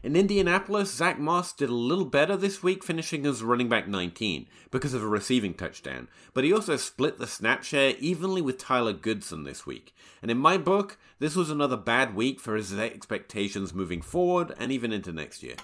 In 0.03 0.15
Indianapolis, 0.17 0.93
Zack 0.93 1.17
Moss 1.17 1.53
did 1.53 1.69
a 1.69 1.73
little 1.73 2.05
better 2.05 2.35
this 2.35 2.61
week, 2.61 2.83
finishing 2.83 3.25
as 3.25 3.41
running 3.41 3.69
back 3.69 3.87
19 3.87 4.47
because 4.69 4.93
of 4.93 5.01
a 5.01 5.07
receiving 5.07 5.53
touchdown, 5.53 6.09
but 6.33 6.43
he 6.43 6.51
also 6.51 6.75
split 6.75 7.17
the 7.17 7.25
snap 7.25 7.63
share 7.63 7.95
evenly 7.99 8.41
with 8.41 8.57
Tyler 8.57 8.93
Goodson 8.93 9.45
this 9.45 9.65
week. 9.65 9.95
And 10.21 10.29
in 10.29 10.37
my 10.37 10.57
book, 10.57 10.97
this 11.19 11.35
was 11.35 11.49
another 11.49 11.77
bad 11.77 12.15
week 12.15 12.41
for 12.41 12.55
his 12.55 12.77
expectations 12.77 13.73
moving 13.73 14.01
forward 14.01 14.53
and 14.59 14.71
even 14.73 14.91
into 14.91 15.13
next 15.13 15.41
year. 15.41 15.55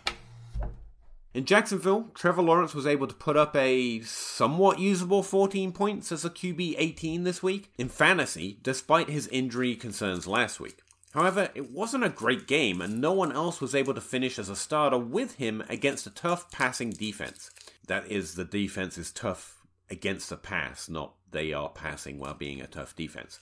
In 1.31 1.45
Jacksonville, 1.45 2.09
Trevor 2.15 2.41
Lawrence 2.41 2.73
was 2.73 2.87
able 2.87 3.05
to 3.05 3.13
put 3.13 3.37
up 3.37 3.55
a 3.55 4.01
somewhat 4.01 4.79
usable 4.79 5.21
14 5.21 5.71
points 5.71 6.11
as 6.11 6.25
a 6.25 6.29
QB 6.29 6.73
18 6.77 7.23
this 7.23 7.43
week 7.43 7.71
in 7.77 7.87
fantasy, 7.87 8.57
despite 8.63 9.09
his 9.09 9.27
injury 9.27 9.75
concerns 9.75 10.25
last 10.25 10.59
week. 10.59 10.79
However, 11.13 11.49
it 11.53 11.69
wasn't 11.71 12.03
a 12.03 12.09
great 12.09 12.47
game, 12.47 12.81
and 12.81 12.99
no 12.99 13.13
one 13.13 13.31
else 13.31 13.61
was 13.61 13.75
able 13.75 13.93
to 13.93 14.01
finish 14.01 14.39
as 14.39 14.49
a 14.49 14.55
starter 14.55 14.97
with 14.97 15.35
him 15.35 15.63
against 15.69 16.07
a 16.07 16.11
tough 16.11 16.51
passing 16.51 16.89
defense. 16.89 17.51
That 17.85 18.07
is, 18.11 18.33
the 18.33 18.45
defense 18.45 18.97
is 18.97 19.11
tough 19.11 19.59
against 19.89 20.29
the 20.29 20.37
pass, 20.37 20.89
not 20.89 21.13
they 21.29 21.53
are 21.53 21.69
passing 21.69 22.17
while 22.17 22.33
being 22.33 22.59
a 22.59 22.67
tough 22.67 22.95
defense. 22.95 23.39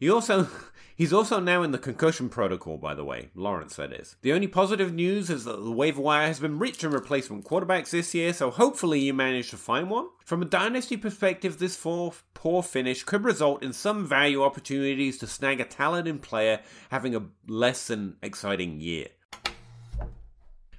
He 0.00 0.10
also 0.10 0.48
he's 0.96 1.12
also 1.12 1.38
now 1.38 1.62
in 1.62 1.70
the 1.70 1.78
concussion 1.78 2.30
protocol, 2.30 2.78
by 2.78 2.94
the 2.94 3.04
way. 3.04 3.28
Lawrence 3.34 3.76
that 3.76 3.92
is. 3.92 4.16
The 4.22 4.32
only 4.32 4.48
positive 4.48 4.92
news 4.92 5.28
is 5.28 5.44
that 5.44 5.62
the 5.62 5.70
waiver 5.70 6.00
wire 6.00 6.26
has 6.26 6.40
been 6.40 6.58
rich 6.58 6.82
in 6.82 6.90
replacement 6.90 7.44
quarterbacks 7.44 7.90
this 7.90 8.14
year, 8.14 8.32
so 8.32 8.50
hopefully 8.50 9.00
you 9.00 9.12
manage 9.12 9.50
to 9.50 9.58
find 9.58 9.90
one. 9.90 10.06
From 10.24 10.40
a 10.40 10.46
dynasty 10.46 10.96
perspective, 10.96 11.58
this 11.58 11.76
poor 11.76 12.62
finish 12.62 13.04
could 13.04 13.24
result 13.24 13.62
in 13.62 13.74
some 13.74 14.06
value 14.06 14.42
opportunities 14.42 15.18
to 15.18 15.26
snag 15.26 15.60
a 15.60 15.64
talented 15.64 16.22
player 16.22 16.60
having 16.90 17.14
a 17.14 17.26
less 17.46 17.86
than 17.88 18.16
exciting 18.22 18.80
year. 18.80 19.08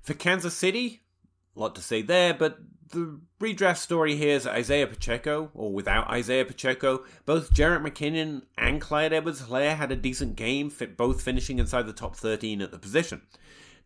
For 0.01 0.15
Kansas 0.15 0.55
City, 0.55 1.03
a 1.55 1.59
lot 1.59 1.75
to 1.75 1.81
say 1.81 2.01
there, 2.01 2.33
but 2.33 2.57
the 2.91 3.19
redraft 3.39 3.77
story 3.77 4.15
here 4.15 4.35
is 4.35 4.45
Isaiah 4.45 4.87
Pacheco, 4.87 5.49
or 5.53 5.71
without 5.71 6.09
Isaiah 6.09 6.45
Pacheco. 6.45 7.03
Both 7.25 7.53
Jerick 7.53 7.81
McKinnon 7.81 8.43
and 8.57 8.79
Clyde 8.79 9.13
Edwards 9.13 9.43
Helaire 9.43 9.75
had 9.75 9.91
a 9.91 9.95
decent 9.95 10.35
game, 10.35 10.69
fit 10.69 10.95
both 10.95 11.21
finishing 11.21 11.59
inside 11.59 11.87
the 11.87 11.93
top 11.93 12.15
13 12.15 12.61
at 12.61 12.71
the 12.71 12.77
position. 12.77 13.23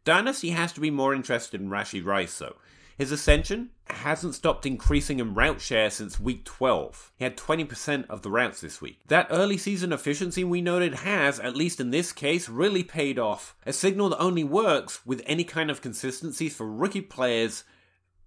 Dynasty 0.04 0.50
has 0.50 0.72
to 0.74 0.82
be 0.82 0.92
more 0.92 1.16
interested 1.16 1.60
in 1.62 1.70
Rashee 1.70 2.06
Rice, 2.06 2.38
though. 2.38 2.58
His 2.98 3.12
ascension 3.12 3.72
hasn't 3.90 4.36
stopped 4.36 4.66
increasing 4.66 5.20
in 5.20 5.34
route 5.34 5.60
share 5.60 5.90
since 5.90 6.20
week 6.20 6.46
12. 6.46 7.12
He 7.18 7.26
had 7.26 7.36
20% 7.36 8.08
of 8.08 8.22
the 8.22 8.32
routes 8.32 8.62
this 8.62 8.82
week. 8.82 9.00
That 9.08 9.28
early 9.30 9.58
season 9.58 9.92
efficiency 9.92 10.44
we 10.46 10.62
noted 10.62 10.96
has, 10.96 11.40
at 11.40 11.58
least 11.58 11.82
in 11.82 11.92
this 11.92 12.14
case, 12.14 12.48
really 12.48 12.84
paid 12.84 13.20
off. 13.20 13.56
A 13.66 13.74
signal 13.74 14.10
that 14.10 14.20
only 14.20 14.46
works 14.46 15.06
with 15.06 15.22
any 15.26 15.44
kind 15.44 15.70
of 15.70 15.82
consistency 15.82 16.48
for 16.48 16.72
rookie 16.72 17.02
players 17.02 17.66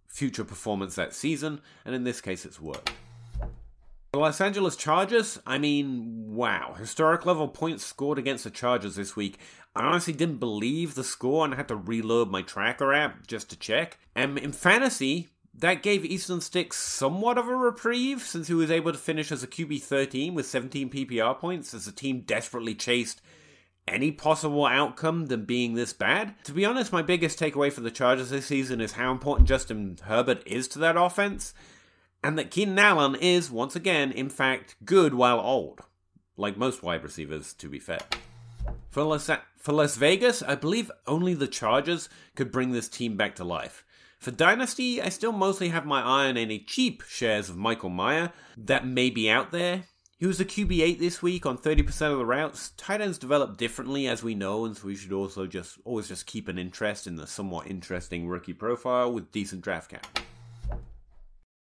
future 0.08 0.44
performance 0.44 0.96
that 0.96 1.14
season, 1.14 1.60
and 1.84 1.94
in 1.94 2.02
this 2.02 2.20
case, 2.20 2.44
it's 2.44 2.60
worked. 2.60 2.90
The 4.12 4.18
Los 4.18 4.40
Angeles 4.40 4.74
Chargers, 4.74 5.38
I 5.46 5.58
mean, 5.58 6.34
wow. 6.34 6.74
Historic 6.78 7.26
level 7.26 7.46
points 7.46 7.84
scored 7.84 8.18
against 8.18 8.44
the 8.44 8.50
Chargers 8.50 8.96
this 8.96 9.14
week. 9.14 9.38
I 9.76 9.84
honestly 9.84 10.14
didn't 10.14 10.38
believe 10.38 10.94
the 10.94 11.04
score 11.04 11.44
and 11.44 11.54
had 11.54 11.68
to 11.68 11.76
reload 11.76 12.30
my 12.30 12.40
tracker 12.40 12.92
app 12.94 13.26
just 13.26 13.50
to 13.50 13.56
check. 13.56 13.98
And 14.16 14.38
in 14.38 14.52
fantasy, 14.52 15.28
that 15.54 15.82
gave 15.82 16.04
Easton 16.04 16.40
Stick 16.40 16.72
somewhat 16.72 17.36
of 17.36 17.48
a 17.48 17.54
reprieve 17.54 18.22
since 18.22 18.48
he 18.48 18.54
was 18.54 18.70
able 18.70 18.92
to 18.92 18.98
finish 18.98 19.30
as 19.30 19.42
a 19.42 19.46
QB 19.46 19.82
13 19.82 20.34
with 20.34 20.46
17 20.46 20.88
PPR 20.88 21.38
points 21.38 21.74
as 21.74 21.84
the 21.84 21.92
team 21.92 22.20
desperately 22.20 22.74
chased 22.74 23.20
any 23.88 24.12
possible 24.12 24.66
outcome 24.66 25.26
than 25.26 25.44
being 25.44 25.74
this 25.74 25.92
bad. 25.92 26.34
To 26.44 26.52
be 26.52 26.64
honest, 26.64 26.92
my 26.92 27.02
biggest 27.02 27.38
takeaway 27.38 27.72
for 27.72 27.80
the 27.80 27.90
Chargers 27.90 28.30
this 28.30 28.46
season 28.46 28.80
is 28.80 28.92
how 28.92 29.10
important 29.10 29.48
Justin 29.48 29.98
Herbert 30.04 30.42
is 30.46 30.68
to 30.68 30.78
that 30.80 30.96
offense, 30.96 31.54
and 32.22 32.38
that 32.38 32.50
Keenan 32.50 32.78
Allen 32.78 33.14
is, 33.14 33.50
once 33.50 33.76
again, 33.76 34.12
in 34.12 34.28
fact, 34.28 34.76
good 34.84 35.14
while 35.14 35.40
old. 35.40 35.80
Like 36.36 36.56
most 36.56 36.82
wide 36.82 37.02
receivers, 37.02 37.52
to 37.54 37.68
be 37.68 37.78
fair. 37.78 38.00
For 38.90 39.02
Las, 39.02 39.30
for 39.56 39.72
Las 39.72 39.96
Vegas, 39.96 40.42
I 40.42 40.54
believe 40.54 40.90
only 41.06 41.34
the 41.34 41.46
Chargers 41.46 42.08
could 42.34 42.52
bring 42.52 42.72
this 42.72 42.88
team 42.88 43.16
back 43.16 43.34
to 43.36 43.44
life. 43.44 43.84
For 44.18 44.30
Dynasty, 44.32 45.00
I 45.00 45.10
still 45.10 45.32
mostly 45.32 45.68
have 45.68 45.86
my 45.86 46.00
eye 46.00 46.28
on 46.28 46.36
any 46.36 46.58
cheap 46.58 47.02
shares 47.08 47.48
of 47.48 47.56
Michael 47.56 47.90
Mayer 47.90 48.32
that 48.56 48.86
may 48.86 49.10
be 49.10 49.30
out 49.30 49.52
there. 49.52 49.84
He 50.18 50.26
was 50.26 50.40
a 50.40 50.44
QB8 50.44 50.98
this 50.98 51.22
week 51.22 51.46
on 51.46 51.56
30% 51.56 51.86
of 52.10 52.18
the 52.18 52.26
routes. 52.26 52.70
Tight 52.76 53.00
ends 53.00 53.18
develop 53.18 53.56
differently, 53.56 54.08
as 54.08 54.20
we 54.20 54.34
know, 54.34 54.64
and 54.64 54.76
so 54.76 54.88
we 54.88 54.96
should 54.96 55.12
also 55.12 55.46
just 55.46 55.78
always 55.84 56.08
just 56.08 56.26
keep 56.26 56.48
an 56.48 56.58
interest 56.58 57.06
in 57.06 57.14
the 57.14 57.24
somewhat 57.24 57.68
interesting 57.68 58.26
rookie 58.26 58.52
profile 58.52 59.12
with 59.12 59.30
decent 59.30 59.62
draft 59.62 59.92
cap. 59.92 60.18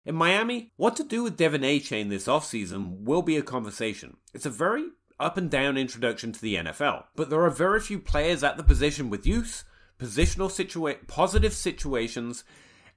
In 0.05 0.15
Miami, 0.15 0.71
what 0.77 0.95
to 0.95 1.03
do 1.03 1.21
with 1.21 1.37
De'Von 1.37 1.65
Achane 1.65 2.07
this 2.07 2.27
offseason 2.27 3.01
will 3.01 3.21
be 3.21 3.35
a 3.35 3.41
conversation. 3.41 4.15
It's 4.33 4.45
a 4.45 4.49
very 4.49 4.85
up 5.19 5.35
and 5.35 5.51
down 5.51 5.77
introduction 5.77 6.31
to 6.31 6.41
the 6.41 6.55
NFL, 6.55 7.07
but 7.17 7.29
there 7.29 7.43
are 7.43 7.49
very 7.49 7.81
few 7.81 7.99
players 7.99 8.41
at 8.41 8.55
the 8.55 8.63
position 8.63 9.09
with 9.09 9.27
use, 9.27 9.65
positional 9.99 10.49
situa- 10.49 11.05
positive 11.07 11.51
situations, 11.51 12.45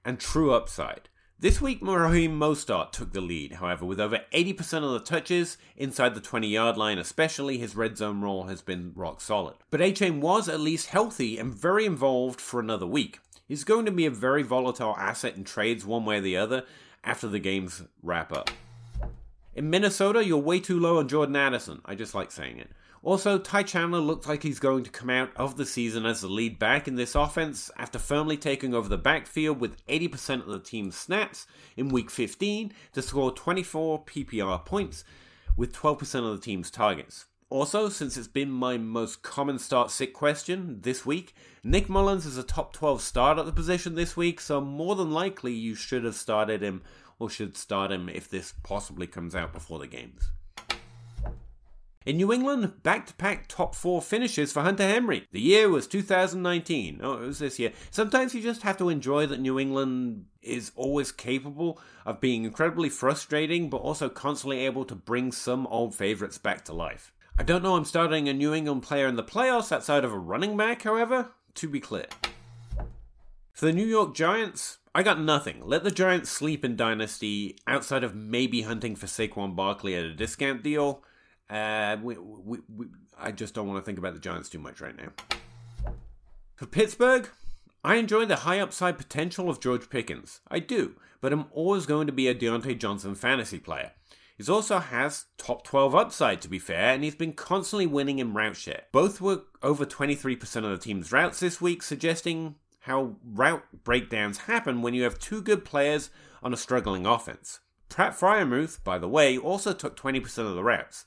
and 0.05 0.21
true 0.21 0.53
upside. 0.53 1.09
This 1.43 1.59
week, 1.59 1.79
Raheem 1.81 2.39
Mostert 2.39 2.93
took 2.93 3.11
the 3.11 3.19
lead, 3.19 3.55
however, 3.55 3.83
with 3.83 3.99
over 3.99 4.21
80% 4.33 4.85
of 4.85 4.93
the 4.93 5.01
touches 5.01 5.57
inside 5.75 6.15
the 6.15 6.21
20 6.21 6.47
yard 6.47 6.77
line, 6.77 6.97
especially 6.97 7.57
his 7.57 7.75
red 7.75 7.97
zone 7.97 8.21
role 8.21 8.43
has 8.43 8.61
been 8.61 8.93
rock 8.95 9.19
solid. 9.19 9.55
But 9.69 9.81
Achane 9.81 10.21
was 10.21 10.47
at 10.47 10.61
least 10.61 10.87
healthy 10.87 11.37
and 11.37 11.53
very 11.53 11.85
involved 11.85 12.39
for 12.39 12.61
another 12.61 12.87
week. 12.87 13.19
He's 13.45 13.65
going 13.65 13.85
to 13.85 13.91
be 13.91 14.05
a 14.05 14.09
very 14.09 14.41
volatile 14.41 14.95
asset 14.97 15.35
in 15.35 15.43
trades 15.43 15.85
one 15.85 16.05
way 16.05 16.19
or 16.19 16.21
the 16.21 16.37
other 16.37 16.63
after 17.03 17.27
the 17.27 17.39
games 17.39 17.83
wrap 18.01 18.31
up. 18.31 18.49
In 19.53 19.69
Minnesota, 19.69 20.23
you're 20.23 20.37
way 20.37 20.61
too 20.61 20.79
low 20.79 20.99
on 20.99 21.09
Jordan 21.09 21.35
Addison. 21.35 21.81
I 21.83 21.95
just 21.95 22.15
like 22.15 22.31
saying 22.31 22.59
it. 22.59 22.69
Also, 23.05 23.37
Ty 23.37 23.63
Chandler 23.63 23.99
looks 23.99 24.27
like 24.27 24.43
he's 24.43 24.59
going 24.59 24.85
to 24.85 24.89
come 24.89 25.09
out 25.09 25.29
of 25.35 25.57
the 25.57 25.65
season 25.65 26.05
as 26.05 26.21
the 26.21 26.29
lead 26.29 26.57
back 26.57 26.87
in 26.87 26.95
this 26.95 27.15
offense 27.15 27.69
after 27.77 27.99
firmly 27.99 28.37
taking 28.37 28.73
over 28.73 28.87
the 28.87 28.97
backfield 28.97 29.59
with 29.59 29.85
80% 29.87 30.39
of 30.39 30.47
the 30.47 30.59
team's 30.59 30.95
snaps 30.95 31.45
in 31.75 31.89
week 31.89 32.09
15 32.09 32.71
to 32.93 33.01
score 33.01 33.33
24 33.33 34.05
PPR 34.05 34.63
points, 34.63 35.03
with 35.57 35.73
12% 35.73 36.01
of 36.25 36.37
the 36.37 36.41
team's 36.41 36.71
targets. 36.71 37.25
Also, 37.49 37.89
since 37.89 38.15
it's 38.15 38.29
been 38.29 38.49
my 38.49 38.77
most 38.77 39.21
common 39.21 39.59
start 39.59 39.91
sick 39.91 40.13
question 40.13 40.79
this 40.81 41.05
week, 41.05 41.35
Nick 41.61 41.89
Mullens 41.89 42.25
is 42.25 42.37
a 42.37 42.43
top 42.43 42.71
12 42.71 43.01
start 43.01 43.37
at 43.37 43.45
the 43.45 43.51
position 43.51 43.95
this 43.95 44.15
week, 44.15 44.39
so 44.39 44.61
more 44.61 44.95
than 44.95 45.11
likely 45.11 45.51
you 45.51 45.75
should 45.75 46.05
have 46.05 46.15
started 46.15 46.61
him 46.61 46.81
or 47.19 47.29
should 47.29 47.57
start 47.57 47.91
him 47.91 48.07
if 48.07 48.29
this 48.29 48.53
possibly 48.63 49.07
comes 49.07 49.35
out 49.35 49.51
before 49.51 49.77
the 49.77 49.87
games. 49.87 50.31
In 52.05 52.17
New 52.17 52.33
England, 52.33 52.83
back 52.83 53.07
to 53.07 53.13
back 53.13 53.47
top 53.47 53.75
four 53.75 54.01
finishes 54.01 54.51
for 54.51 54.61
Hunter 54.61 54.85
Henry. 54.85 55.25
The 55.31 55.39
year 55.39 55.69
was 55.69 55.87
2019. 55.87 56.99
Oh, 57.01 57.13
it 57.13 57.27
was 57.27 57.39
this 57.39 57.59
year. 57.59 57.71
Sometimes 57.91 58.35
you 58.35 58.41
just 58.41 58.63
have 58.63 58.77
to 58.79 58.89
enjoy 58.89 59.25
that 59.27 59.39
New 59.39 59.57
England 59.57 60.25
is 60.41 60.73
always 60.75 61.13
capable 61.13 61.79
of 62.05 62.19
being 62.19 62.43
incredibly 62.43 62.89
frustrating, 62.89 63.69
but 63.69 63.77
also 63.77 64.09
constantly 64.09 64.59
able 64.59 64.83
to 64.83 64.95
bring 64.95 65.31
some 65.31 65.65
old 65.67 65.95
favorites 65.95 66.37
back 66.37 66.65
to 66.65 66.73
life. 66.73 67.13
I 67.37 67.43
don't 67.43 67.63
know 67.63 67.77
I'm 67.77 67.85
starting 67.85 68.27
a 68.27 68.33
New 68.33 68.53
England 68.53 68.83
player 68.83 69.07
in 69.07 69.15
the 69.15 69.23
playoffs 69.23 69.71
outside 69.71 70.03
of 70.03 70.11
a 70.11 70.19
running 70.19 70.57
back, 70.57 70.81
however, 70.81 71.29
to 71.55 71.69
be 71.69 71.79
clear. 71.79 72.07
For 73.53 73.67
the 73.67 73.73
New 73.73 73.87
York 73.87 74.13
Giants, 74.13 74.79
I 74.93 75.03
got 75.03 75.21
nothing. 75.21 75.61
Let 75.63 75.85
the 75.85 75.91
Giants 75.91 76.29
sleep 76.29 76.65
in 76.65 76.75
Dynasty 76.75 77.57
outside 77.65 78.03
of 78.03 78.13
maybe 78.13 78.63
hunting 78.63 78.97
for 78.97 79.05
Saquon 79.05 79.55
Barkley 79.55 79.95
at 79.95 80.03
a 80.03 80.13
discount 80.13 80.63
deal. 80.63 81.01
Uh, 81.53 81.97
we, 82.01 82.17
we, 82.17 82.57
we, 82.75 82.87
I 83.15 83.31
just 83.31 83.53
don't 83.53 83.67
want 83.67 83.79
to 83.79 83.85
think 83.85 83.99
about 83.99 84.15
the 84.15 84.19
Giants 84.19 84.49
too 84.49 84.57
much 84.57 84.81
right 84.81 84.97
now. 84.97 85.91
For 86.55 86.65
Pittsburgh, 86.65 87.29
I 87.83 87.95
enjoy 87.95 88.25
the 88.25 88.37
high 88.37 88.59
upside 88.59 88.97
potential 88.97 89.51
of 89.51 89.59
George 89.59 89.87
Pickens. 89.87 90.41
I 90.49 90.57
do, 90.57 90.95
but 91.21 91.31
I'm 91.31 91.45
always 91.51 91.85
going 91.85 92.07
to 92.07 92.13
be 92.13 92.27
a 92.27 92.33
Diontae 92.33 92.79
Johnson 92.79 93.13
fantasy 93.13 93.59
player. 93.59 93.91
He 94.35 94.51
also 94.51 94.79
has 94.79 95.25
top 95.37 95.63
12 95.63 95.93
upside, 95.93 96.41
to 96.41 96.49
be 96.49 96.57
fair, 96.57 96.91
and 96.91 97.03
he's 97.03 97.13
been 97.13 97.33
constantly 97.33 97.85
winning 97.85 98.17
in 98.17 98.33
route 98.33 98.57
share. 98.57 98.85
Both 98.91 99.21
were 99.21 99.43
over 99.61 99.85
23% 99.85 100.55
of 100.55 100.71
the 100.71 100.77
team's 100.79 101.11
routes 101.11 101.39
this 101.39 101.61
week, 101.61 101.83
suggesting 101.83 102.55
how 102.79 103.17
route 103.23 103.63
breakdowns 103.83 104.39
happen 104.39 104.81
when 104.81 104.95
you 104.95 105.03
have 105.03 105.19
two 105.19 105.41
good 105.41 105.63
players 105.63 106.09
on 106.41 106.51
a 106.51 106.57
struggling 106.57 107.05
offense. 107.05 107.59
Pat 107.89 108.13
Freiermuth, 108.19 108.83
by 108.83 108.97
the 108.97 109.07
way, 109.07 109.37
also 109.37 109.71
took 109.71 109.95
20% 109.95 110.39
of 110.39 110.55
the 110.55 110.63
routes. 110.63 111.05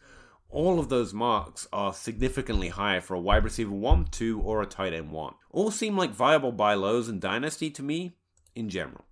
All 0.50 0.78
of 0.78 0.88
those 0.88 1.12
marks 1.12 1.66
are 1.72 1.92
significantly 1.92 2.68
higher 2.68 3.00
for 3.00 3.14
a 3.14 3.20
wide 3.20 3.44
receiver 3.44 3.74
1, 3.74 4.06
2, 4.10 4.40
or 4.40 4.62
a 4.62 4.66
tight 4.66 4.92
end 4.92 5.10
1. 5.10 5.34
All 5.50 5.70
seem 5.70 5.96
like 5.96 6.10
viable 6.12 6.52
buy 6.52 6.74
lows 6.74 7.08
in 7.08 7.18
Dynasty 7.18 7.70
to 7.70 7.82
me 7.82 8.12
in 8.54 8.68
general. 8.68 9.04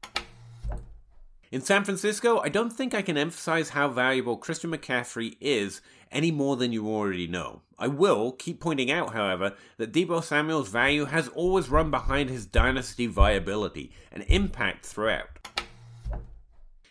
In 1.50 1.60
San 1.60 1.84
Francisco, 1.84 2.40
I 2.40 2.48
don't 2.48 2.72
think 2.72 2.94
I 2.94 3.02
can 3.02 3.16
emphasize 3.16 3.70
how 3.70 3.88
valuable 3.88 4.36
Christian 4.36 4.72
McCaffrey 4.72 5.36
is 5.40 5.80
any 6.10 6.30
more 6.32 6.56
than 6.56 6.72
you 6.72 6.88
already 6.88 7.28
know. 7.28 7.62
I 7.78 7.88
will 7.88 8.32
keep 8.32 8.58
pointing 8.60 8.90
out, 8.90 9.12
however, 9.12 9.54
that 9.76 9.92
Deebo 9.92 10.22
Samuel's 10.22 10.68
value 10.68 11.04
has 11.04 11.28
always 11.28 11.68
run 11.68 11.90
behind 11.90 12.30
his 12.30 12.46
dynasty 12.46 13.06
viability 13.06 13.92
and 14.10 14.24
impact 14.28 14.86
throughout. 14.86 15.43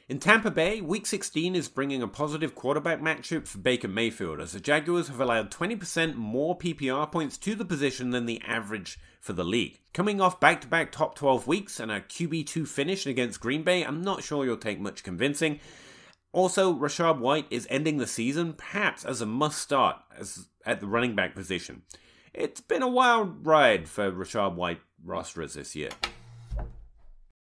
In 0.10 0.20
Tampa 0.20 0.52
Bay, 0.52 0.82
Week 0.82 1.06
16 1.06 1.56
is 1.56 1.70
bringing 1.70 2.02
a 2.02 2.10
positive 2.10 2.56
quarterback 2.56 3.00
matchup 3.00 3.48
for 3.48 3.60
Baker 3.60 3.88
Mayfield, 3.88 4.42
as 4.42 4.52
the 4.52 4.60
Jaguars 4.60 5.08
have 5.08 5.22
allowed 5.22 5.50
20% 5.50 6.16
more 6.16 6.58
PPR 6.58 7.10
points 7.10 7.38
to 7.38 7.56
the 7.56 7.64
position 7.64 8.10
than 8.10 8.26
the 8.26 8.42
average 8.46 9.00
for 9.22 9.32
the 9.32 9.46
league. 9.46 9.80
Coming 9.94 10.20
off 10.20 10.42
back 10.42 10.60
to 10.60 10.68
back 10.68 10.92
top 10.92 11.16
12 11.16 11.48
weeks 11.48 11.80
and 11.80 11.90
a 11.90 12.02
QB2 12.02 12.68
finish 12.68 13.06
against 13.06 13.40
Green 13.40 13.64
Bay, 13.64 13.82
I'm 13.82 14.02
not 14.02 14.24
sure 14.24 14.44
you'll 14.44 14.58
take 14.58 14.82
much 14.82 15.06
convincing. 15.06 15.62
Also, 16.34 16.74
Rachaad 16.74 17.20
White 17.20 17.48
is 17.50 17.66
ending 17.70 17.96
the 17.96 18.06
season 18.06 18.54
perhaps 18.54 19.06
as 19.06 19.22
a 19.22 19.26
must 19.26 19.60
start 19.60 19.96
as 20.18 20.50
at 20.66 20.82
the 20.82 20.88
running 20.88 21.16
back 21.16 21.34
position. 21.34 21.84
It's 22.34 22.60
been 22.60 22.84
a 22.84 22.90
wild 22.90 23.48
ride 23.48 23.88
for 23.88 24.12
Rachaad 24.12 24.56
White 24.56 24.82
rosters 25.02 25.54
this 25.54 25.78
year. 25.78 25.92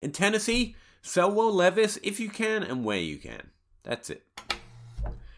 In 0.03 0.13
Tennessee, 0.13 0.77
sell 1.03 1.31
Will 1.31 1.53
Levis 1.53 1.99
if 2.03 2.19
you 2.19 2.31
can 2.31 2.63
and 2.63 2.85
where 2.85 2.99
you 2.99 3.19
can. 3.19 3.51
That's 3.83 4.09
it. 4.09 4.25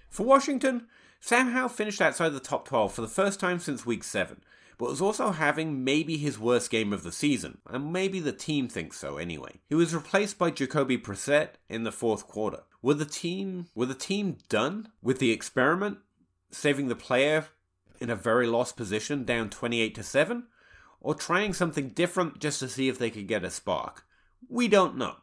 For 0.08 0.24
Washington, 0.24 0.86
Sam 1.20 1.52
Howell 1.52 1.70
finished 1.70 2.02
outside 2.02 2.28
the 2.28 2.40
top 2.40 2.68
12 2.68 2.92
for 2.92 3.00
the 3.00 3.08
first 3.08 3.40
time 3.40 3.58
since 3.58 3.86
week 3.86 4.04
7, 4.04 4.42
but 4.78 4.90
was 4.90 5.00
also 5.00 5.30
having 5.30 5.82
maybe 5.82 6.18
his 6.18 6.38
worst 6.38 6.70
game 6.70 6.92
of 6.92 7.02
the 7.02 7.10
season, 7.10 7.58
and 7.66 7.92
maybe 7.92 8.20
the 8.20 8.32
team 8.32 8.68
thinks 8.68 8.98
so 8.98 9.16
anyway. 9.16 9.60
He 9.68 9.74
was 9.74 9.94
replaced 9.94 10.38
by 10.38 10.50
Jacoby 10.50 10.98
Brissett 10.98 11.54
in 11.68 11.84
the 11.84 11.90
fourth 11.90 12.26
quarter. 12.26 12.60
Were 12.82 12.94
the 12.94 13.06
team 13.06 13.66
were 13.74 13.86
the 13.86 13.94
team 13.94 14.36
done 14.50 14.88
with 15.02 15.18
the 15.18 15.32
experiment, 15.32 15.98
saving 16.50 16.88
the 16.88 16.94
player 16.94 17.46
in 18.00 18.10
a 18.10 18.14
very 18.14 18.46
lost 18.46 18.76
position 18.76 19.24
down 19.24 19.48
28 19.48 19.94
to 19.94 20.02
7, 20.02 20.44
or 21.00 21.14
trying 21.14 21.54
something 21.54 21.88
different 21.88 22.38
just 22.38 22.60
to 22.60 22.68
see 22.68 22.88
if 22.88 22.98
they 22.98 23.10
could 23.10 23.26
get 23.26 23.44
a 23.44 23.50
spark? 23.50 24.04
We 24.48 24.68
don't 24.68 24.96
know. 24.98 25.16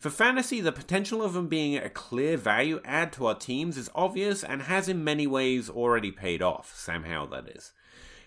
For 0.00 0.08
fantasy, 0.08 0.62
the 0.62 0.72
potential 0.72 1.22
of 1.22 1.36
him 1.36 1.48
being 1.48 1.76
a 1.76 1.90
clear 1.90 2.38
value 2.38 2.80
add 2.86 3.12
to 3.12 3.26
our 3.26 3.34
teams 3.34 3.76
is 3.76 3.90
obvious 3.94 4.42
and 4.42 4.62
has 4.62 4.88
in 4.88 5.04
many 5.04 5.26
ways 5.26 5.68
already 5.68 6.10
paid 6.10 6.40
off, 6.40 6.74
Sam 6.74 7.04
Howell 7.04 7.26
that 7.28 7.48
is. 7.48 7.74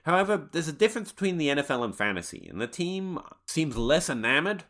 However, 0.03 0.49
there's 0.51 0.67
a 0.67 0.73
difference 0.73 1.11
between 1.11 1.39
the 1.39 1.47
NFL 1.47 1.83
and 1.83 1.95
fantasy, 1.95 2.47
and 2.47 2.61
the 2.61 2.67
team 2.67 3.19
seems 3.47 3.75
less 3.75 4.07
enamored 4.07 4.65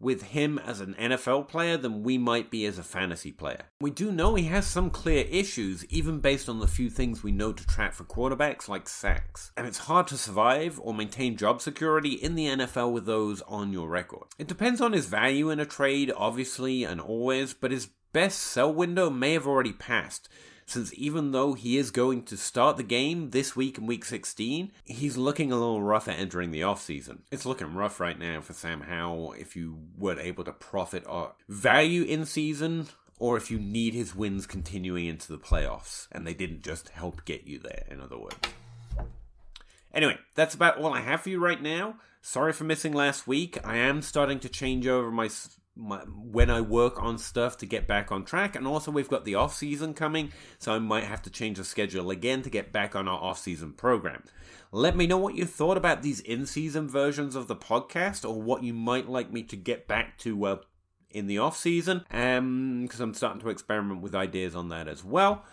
with 0.00 0.22
him 0.22 0.58
as 0.58 0.80
an 0.80 0.94
NFL 0.98 1.48
player 1.48 1.76
than 1.76 2.02
we 2.02 2.18
might 2.18 2.50
be 2.50 2.66
as 2.66 2.78
a 2.78 2.82
fantasy 2.82 3.32
player. 3.32 3.64
We 3.80 3.90
do 3.90 4.12
know 4.12 4.34
he 4.34 4.44
has 4.44 4.66
some 4.66 4.90
clear 4.90 5.24
issues, 5.28 5.84
even 5.86 6.20
based 6.20 6.48
on 6.48 6.60
the 6.60 6.66
few 6.66 6.90
things 6.90 7.22
we 7.22 7.32
know 7.32 7.52
to 7.52 7.66
track 7.66 7.94
for 7.94 8.04
quarterbacks, 8.04 8.68
like 8.68 8.88
sacks. 8.88 9.52
And 9.56 9.66
it's 9.66 9.78
hard 9.78 10.06
to 10.08 10.18
survive 10.18 10.78
or 10.82 10.94
maintain 10.94 11.36
job 11.36 11.60
security 11.60 12.12
in 12.12 12.34
the 12.34 12.46
NFL 12.46 12.92
with 12.92 13.06
those 13.06 13.42
on 13.42 13.72
your 13.72 13.88
record. 13.88 14.28
It 14.38 14.46
depends 14.46 14.80
on 14.80 14.92
his 14.92 15.06
value 15.06 15.50
in 15.50 15.60
a 15.60 15.66
trade, 15.66 16.12
obviously, 16.16 16.84
and 16.84 17.00
always, 17.00 17.54
but 17.54 17.70
his 17.70 17.88
best 18.12 18.38
sell 18.38 18.72
window 18.72 19.10
may 19.10 19.32
have 19.34 19.46
already 19.46 19.72
passed 19.72 20.28
since 20.68 20.92
even 20.94 21.32
though 21.32 21.54
he 21.54 21.78
is 21.78 21.90
going 21.90 22.22
to 22.24 22.36
start 22.36 22.76
the 22.76 22.82
game 22.82 23.30
this 23.30 23.56
week 23.56 23.78
in 23.78 23.86
week 23.86 24.04
16, 24.04 24.70
he's 24.84 25.16
looking 25.16 25.50
a 25.50 25.56
little 25.56 25.82
rough 25.82 26.08
at 26.08 26.18
entering 26.18 26.50
the 26.50 26.60
offseason. 26.60 27.20
It's 27.30 27.46
looking 27.46 27.74
rough 27.74 28.00
right 28.00 28.18
now 28.18 28.40
for 28.40 28.52
Sam 28.52 28.82
Howell 28.82 29.32
if 29.32 29.56
you 29.56 29.78
were 29.96 30.18
able 30.18 30.44
to 30.44 30.52
profit 30.52 31.04
or 31.08 31.32
value 31.48 32.02
in 32.02 32.26
season 32.26 32.88
or 33.18 33.36
if 33.36 33.50
you 33.50 33.58
need 33.58 33.94
his 33.94 34.14
wins 34.14 34.46
continuing 34.46 35.06
into 35.06 35.32
the 35.32 35.38
playoffs 35.38 36.06
and 36.12 36.26
they 36.26 36.34
didn't 36.34 36.62
just 36.62 36.90
help 36.90 37.24
get 37.24 37.46
you 37.46 37.58
there, 37.58 37.84
in 37.90 38.00
other 38.00 38.18
words. 38.18 38.36
Anyway, 39.92 40.18
that's 40.34 40.54
about 40.54 40.76
all 40.76 40.92
I 40.92 41.00
have 41.00 41.22
for 41.22 41.30
you 41.30 41.40
right 41.40 41.60
now. 41.60 41.96
Sorry 42.20 42.52
for 42.52 42.64
missing 42.64 42.92
last 42.92 43.26
week. 43.26 43.58
I 43.64 43.76
am 43.76 44.02
starting 44.02 44.38
to 44.40 44.48
change 44.48 44.86
over 44.86 45.10
my 45.10 45.28
my, 45.78 45.98
when 45.98 46.50
I 46.50 46.60
work 46.60 47.00
on 47.00 47.16
stuff 47.16 47.56
to 47.58 47.66
get 47.66 47.86
back 47.86 48.10
on 48.10 48.24
track. 48.24 48.56
And 48.56 48.66
also, 48.66 48.90
we've 48.90 49.08
got 49.08 49.24
the 49.24 49.36
off 49.36 49.54
season 49.54 49.94
coming, 49.94 50.32
so 50.58 50.72
I 50.72 50.78
might 50.80 51.04
have 51.04 51.22
to 51.22 51.30
change 51.30 51.56
the 51.58 51.64
schedule 51.64 52.10
again 52.10 52.42
to 52.42 52.50
get 52.50 52.72
back 52.72 52.96
on 52.96 53.06
our 53.08 53.18
off 53.18 53.38
season 53.38 53.72
program. 53.72 54.24
Let 54.72 54.96
me 54.96 55.06
know 55.06 55.16
what 55.16 55.36
you 55.36 55.46
thought 55.46 55.76
about 55.76 56.02
these 56.02 56.20
in 56.20 56.44
season 56.44 56.88
versions 56.88 57.36
of 57.36 57.46
the 57.46 57.56
podcast, 57.56 58.28
or 58.28 58.42
what 58.42 58.62
you 58.62 58.74
might 58.74 59.08
like 59.08 59.32
me 59.32 59.42
to 59.44 59.56
get 59.56 59.86
back 59.86 60.18
to 60.18 60.44
uh, 60.44 60.56
in 61.10 61.26
the 61.26 61.38
off 61.38 61.56
season, 61.56 62.00
because 62.08 62.38
um, 62.38 62.88
I'm 63.00 63.14
starting 63.14 63.40
to 63.40 63.48
experiment 63.48 64.02
with 64.02 64.14
ideas 64.14 64.54
on 64.54 64.68
that 64.68 64.88
as 64.88 65.04
well. 65.04 65.44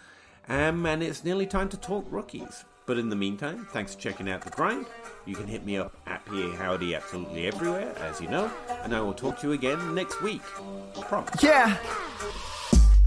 Um, 0.47 0.85
and 0.85 1.01
it's 1.01 1.23
nearly 1.23 1.45
time 1.45 1.69
to 1.69 1.77
talk 1.77 2.05
rookies. 2.09 2.65
But 2.85 2.99
in 2.99 3.09
the 3.09 3.15
meantime, 3.15 3.67
thanks 3.71 3.95
for 3.95 4.01
checking 4.01 4.29
out 4.29 4.41
the 4.41 4.51
grind. 4.51 4.85
You 5.25 5.35
can 5.35 5.47
hit 5.47 5.65
me 5.65 5.77
up 5.77 5.97
at 6.05 6.23
PA 6.25 6.51
Howdy 6.55 6.93
absolutely 6.93 7.47
everywhere, 7.47 7.95
as 7.97 8.21
you 8.21 8.27
know, 8.27 8.51
and 8.83 8.95
I 8.95 9.01
will 9.01 9.13
talk 9.13 9.39
to 9.39 9.47
you 9.47 9.53
again 9.53 9.95
next 9.95 10.21
week. 10.21 10.43
Promise. 11.01 11.41
Yeah. 11.41 11.77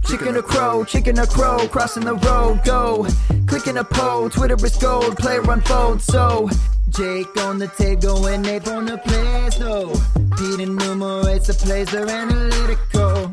Chicken 0.04 0.36
or 0.36 0.42
crow, 0.42 0.84
chicken 0.84 1.18
or 1.18 1.26
crow, 1.26 1.68
crossing 1.68 2.04
the 2.04 2.14
road, 2.14 2.60
go. 2.64 3.06
Clicking 3.46 3.76
a 3.76 3.84
pole, 3.84 4.28
Twitter 4.28 4.56
is 4.64 4.76
gold, 4.78 5.16
player 5.16 5.48
unfold, 5.48 6.02
so. 6.02 6.48
Jake 6.88 7.36
on 7.36 7.58
the 7.58 7.68
table 7.68 8.26
and 8.26 8.42
Nate 8.42 8.66
on 8.66 8.86
the 8.86 8.98
plays, 8.98 9.60
no. 9.60 9.92
Pete 10.36 10.60
enumerates 10.60 11.46
the 11.46 11.54
plays, 11.54 11.88
they're 11.90 12.08
analytical. 12.08 13.32